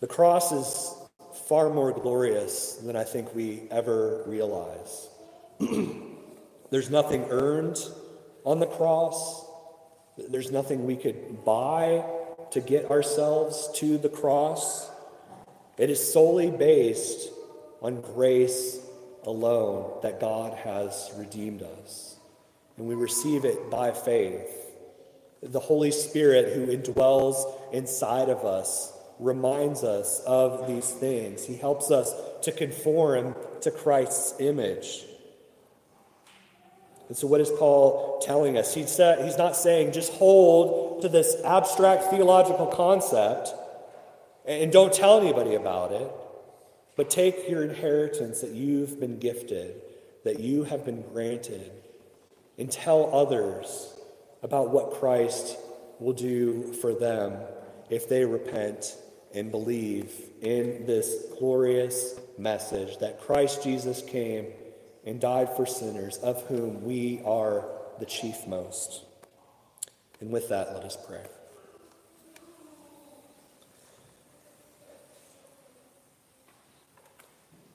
The 0.00 0.06
cross 0.06 0.50
is 0.50 0.94
far 1.46 1.68
more 1.68 1.92
glorious 1.92 2.76
than 2.76 2.96
I 2.96 3.04
think 3.04 3.34
we 3.34 3.64
ever 3.70 4.22
realize. 4.26 5.08
There's 6.70 6.88
nothing 6.88 7.26
earned 7.28 7.78
on 8.44 8.60
the 8.60 8.66
cross. 8.66 9.44
There's 10.16 10.50
nothing 10.50 10.86
we 10.86 10.96
could 10.96 11.44
buy 11.44 12.02
to 12.52 12.60
get 12.62 12.90
ourselves 12.90 13.68
to 13.74 13.98
the 13.98 14.08
cross. 14.08 14.90
It 15.76 15.90
is 15.90 16.12
solely 16.12 16.50
based 16.50 17.28
on 17.82 18.00
grace 18.00 18.78
alone 19.24 20.00
that 20.02 20.18
God 20.18 20.54
has 20.54 21.10
redeemed 21.16 21.62
us. 21.62 22.16
And 22.78 22.86
we 22.86 22.94
receive 22.94 23.44
it 23.44 23.70
by 23.70 23.92
faith. 23.92 24.48
The 25.42 25.60
Holy 25.60 25.90
Spirit, 25.90 26.54
who 26.54 26.66
indwells 26.68 27.44
inside 27.72 28.30
of 28.30 28.46
us, 28.46 28.94
reminds 29.20 29.84
us 29.84 30.20
of 30.26 30.66
these 30.66 30.90
things. 30.90 31.44
He 31.44 31.56
helps 31.56 31.90
us 31.90 32.12
to 32.42 32.52
conform 32.52 33.36
to 33.60 33.70
Christ's 33.70 34.40
image. 34.40 35.04
And 37.08 37.16
so, 37.16 37.26
what 37.26 37.40
is 37.40 37.50
Paul 37.50 38.20
telling 38.22 38.56
us? 38.56 38.74
He 38.74 38.86
said, 38.86 39.24
he's 39.24 39.36
not 39.36 39.56
saying 39.56 39.92
just 39.92 40.12
hold 40.14 41.02
to 41.02 41.08
this 41.08 41.36
abstract 41.44 42.04
theological 42.04 42.66
concept 42.66 43.52
and 44.46 44.72
don't 44.72 44.92
tell 44.92 45.20
anybody 45.20 45.54
about 45.54 45.92
it, 45.92 46.10
but 46.96 47.10
take 47.10 47.48
your 47.48 47.62
inheritance 47.62 48.40
that 48.40 48.50
you've 48.50 48.98
been 48.98 49.18
gifted, 49.18 49.74
that 50.24 50.40
you 50.40 50.64
have 50.64 50.84
been 50.84 51.02
granted, 51.02 51.70
and 52.58 52.70
tell 52.70 53.14
others 53.14 53.92
about 54.42 54.70
what 54.70 54.92
Christ 54.92 55.58
will 55.98 56.14
do 56.14 56.72
for 56.74 56.94
them 56.94 57.34
if 57.90 58.08
they 58.08 58.24
repent 58.24 58.96
and 59.34 59.50
believe 59.50 60.12
in 60.42 60.86
this 60.86 61.24
glorious 61.38 62.18
message 62.38 62.98
that 62.98 63.20
Christ 63.20 63.62
Jesus 63.62 64.02
came 64.02 64.46
and 65.04 65.20
died 65.20 65.48
for 65.56 65.66
sinners, 65.66 66.18
of 66.18 66.42
whom 66.46 66.84
we 66.84 67.22
are 67.24 67.64
the 67.98 68.06
chiefmost. 68.06 69.04
And 70.20 70.30
with 70.30 70.48
that, 70.48 70.72
let 70.74 70.84
us 70.84 70.96
pray. 71.06 71.24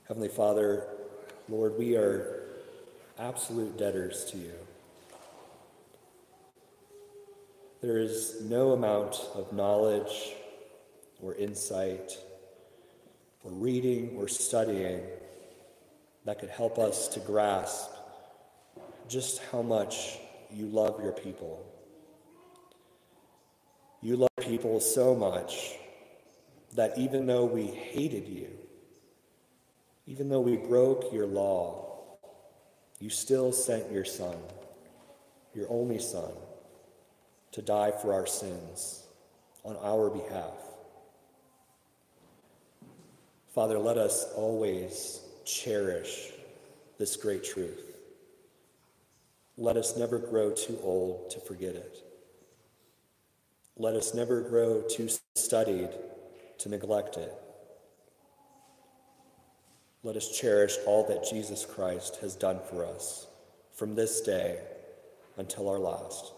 Heavenly 0.07 0.29
Father, 0.29 0.87
Lord, 1.49 1.77
we 1.79 1.95
are 1.95 2.43
absolute 3.17 3.77
debtors 3.77 4.25
to 4.25 4.37
you. 4.37 4.51
There 7.81 7.97
is 7.97 8.41
no 8.41 8.73
amount 8.73 9.19
of 9.33 9.51
knowledge 9.51 10.33
or 11.21 11.35
insight 11.35 12.17
or 13.43 13.51
reading 13.51 14.15
or 14.17 14.27
studying 14.27 15.01
that 16.25 16.39
could 16.39 16.49
help 16.49 16.79
us 16.79 17.07
to 17.09 17.19
grasp 17.19 17.89
just 19.07 19.41
how 19.51 19.61
much 19.61 20.17
you 20.51 20.65
love 20.65 20.99
your 21.01 21.11
people. 21.11 21.65
You 24.01 24.17
love 24.17 24.29
people 24.39 24.79
so 24.79 25.15
much 25.15 25.75
that 26.75 26.97
even 26.97 27.25
though 27.25 27.45
we 27.45 27.65
hated 27.67 28.27
you, 28.27 28.49
even 30.07 30.29
though 30.29 30.41
we 30.41 30.57
broke 30.57 31.11
your 31.11 31.25
law, 31.25 32.17
you 32.99 33.09
still 33.09 33.51
sent 33.51 33.91
your 33.91 34.05
Son, 34.05 34.35
your 35.53 35.67
only 35.69 35.99
Son, 35.99 36.31
to 37.51 37.61
die 37.61 37.91
for 37.91 38.13
our 38.13 38.27
sins 38.27 39.03
on 39.63 39.77
our 39.81 40.09
behalf. 40.09 40.64
Father, 43.55 43.79
let 43.79 43.97
us 43.97 44.25
always 44.35 45.21
cherish 45.45 46.31
this 46.99 47.15
great 47.15 47.41
truth. 47.41 47.95
Let 49.57 49.77
us 49.77 49.95
never 49.95 50.19
grow 50.19 50.51
too 50.51 50.77
old 50.83 51.29
to 51.31 51.39
forget 51.39 51.73
it. 51.73 51.99
Let 53.77 53.95
us 53.95 54.13
never 54.13 54.41
grow 54.41 54.81
too 54.81 55.07
studied 55.35 55.89
to 56.57 56.69
neglect 56.69 57.15
it. 57.15 57.33
Let 60.03 60.17
us 60.17 60.37
cherish 60.37 60.75
all 60.85 61.07
that 61.07 61.29
Jesus 61.29 61.65
Christ 61.65 62.17
has 62.17 62.35
done 62.35 62.59
for 62.69 62.85
us 62.85 63.27
from 63.73 63.95
this 63.95 64.19
day 64.19 64.59
until 65.37 65.69
our 65.69 65.79
last. 65.79 66.33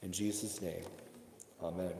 In 0.00 0.12
Jesus' 0.12 0.62
name, 0.62 0.86
amen. 1.62 1.92